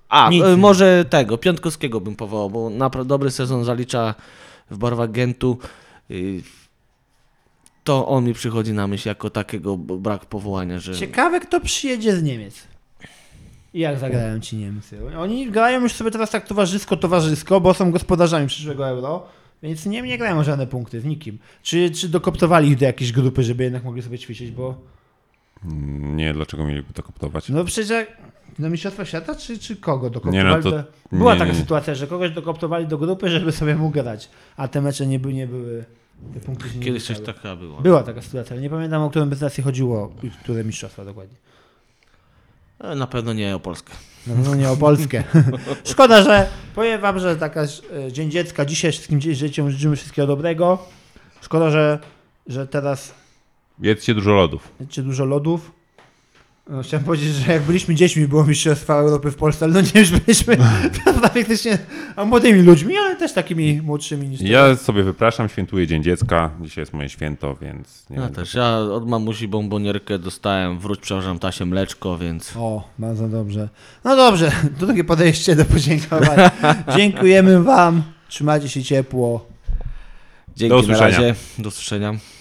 [0.10, 0.58] A, Nic e, nie.
[0.58, 4.16] może tego, Piątkowskiego bym powołał, bo naprawdę dobry sezon zalicza
[4.72, 5.58] w barwach Gentu.
[7.90, 10.96] To on mi przychodzi na myśl jako takiego brak powołania, że...
[10.96, 12.68] Ciekawe, kto przyjedzie z Niemiec.
[13.74, 15.18] I jak zagrają ci Niemcy?
[15.18, 19.26] Oni grają już sobie teraz tak towarzysko-towarzysko, bo są gospodarzami przyszłego euro,
[19.64, 21.40] więc nie, nie grają żadne punkty z nikim.
[21.64, 24.76] Czy, czy dokoptowali ich do jakiejś grupy, żeby jednak mogli sobie ćwiczyć, bo...
[26.00, 27.50] Nie, dlaczego mieliby to koptować?
[27.50, 28.08] No przecież
[28.60, 30.38] do Mistrzostwa Świata, czy, czy kogo dokoptowali?
[30.38, 30.84] Nie, no to-.
[31.12, 31.58] Była nie, taka nie.
[31.58, 35.34] sytuacja, że kogoś dokoptowali do grupy, żeby sobie mógł grać, a te mecze nie, by,
[35.34, 35.86] nie były...
[36.34, 37.34] Te punkty się nie Kiedyś coś liczyły.
[37.36, 37.82] taka było.
[37.82, 41.36] Była taka sytuacja, ale nie pamiętam, o którą bezrację chodziło i które mistrzostwa dokładnie.
[42.80, 43.94] E, Na pewno nie o Polskę.
[44.28, 45.24] No, no nie o Polskę.
[45.92, 47.62] Szkoda, że powiem wam, że taka
[48.08, 50.78] e, Dzień Dziecka, dzisiaj wszystkim dzie- dzieciom życzymy wszystkiego dobrego.
[51.42, 52.00] Szkoda, że,
[52.48, 53.14] że teraz
[53.80, 54.72] Jedzcie dużo lodów.
[54.80, 55.72] jecie dużo lodów.
[56.70, 60.02] No, chciałem powiedzieć, że jak byliśmy dziećmi, było Mistrzostwa Europy w Polsce, ale no nie
[60.02, 60.58] już byliśmy
[61.22, 61.78] praktycznie
[62.16, 66.50] a młodymi ludźmi, ale też takimi młodszymi niż Ja sobie wypraszam, świętuję Dzień Dziecka.
[66.62, 68.34] Dzisiaj jest moje święto, więc nie Ja wiem.
[68.34, 68.54] też.
[68.54, 72.54] Ja od mamusi bombonierkę dostałem, wróć, przepraszam, tasie mleczko, więc...
[72.58, 73.70] O, bardzo dobrze.
[74.04, 76.38] No dobrze, to takie podejście do podziękowań.
[76.98, 79.46] Dziękujemy wam, trzymajcie się ciepło.
[80.56, 81.06] Dzięki Do na usłyszenia.
[81.18, 81.36] razie.
[81.60, 82.14] Do usłyszenia.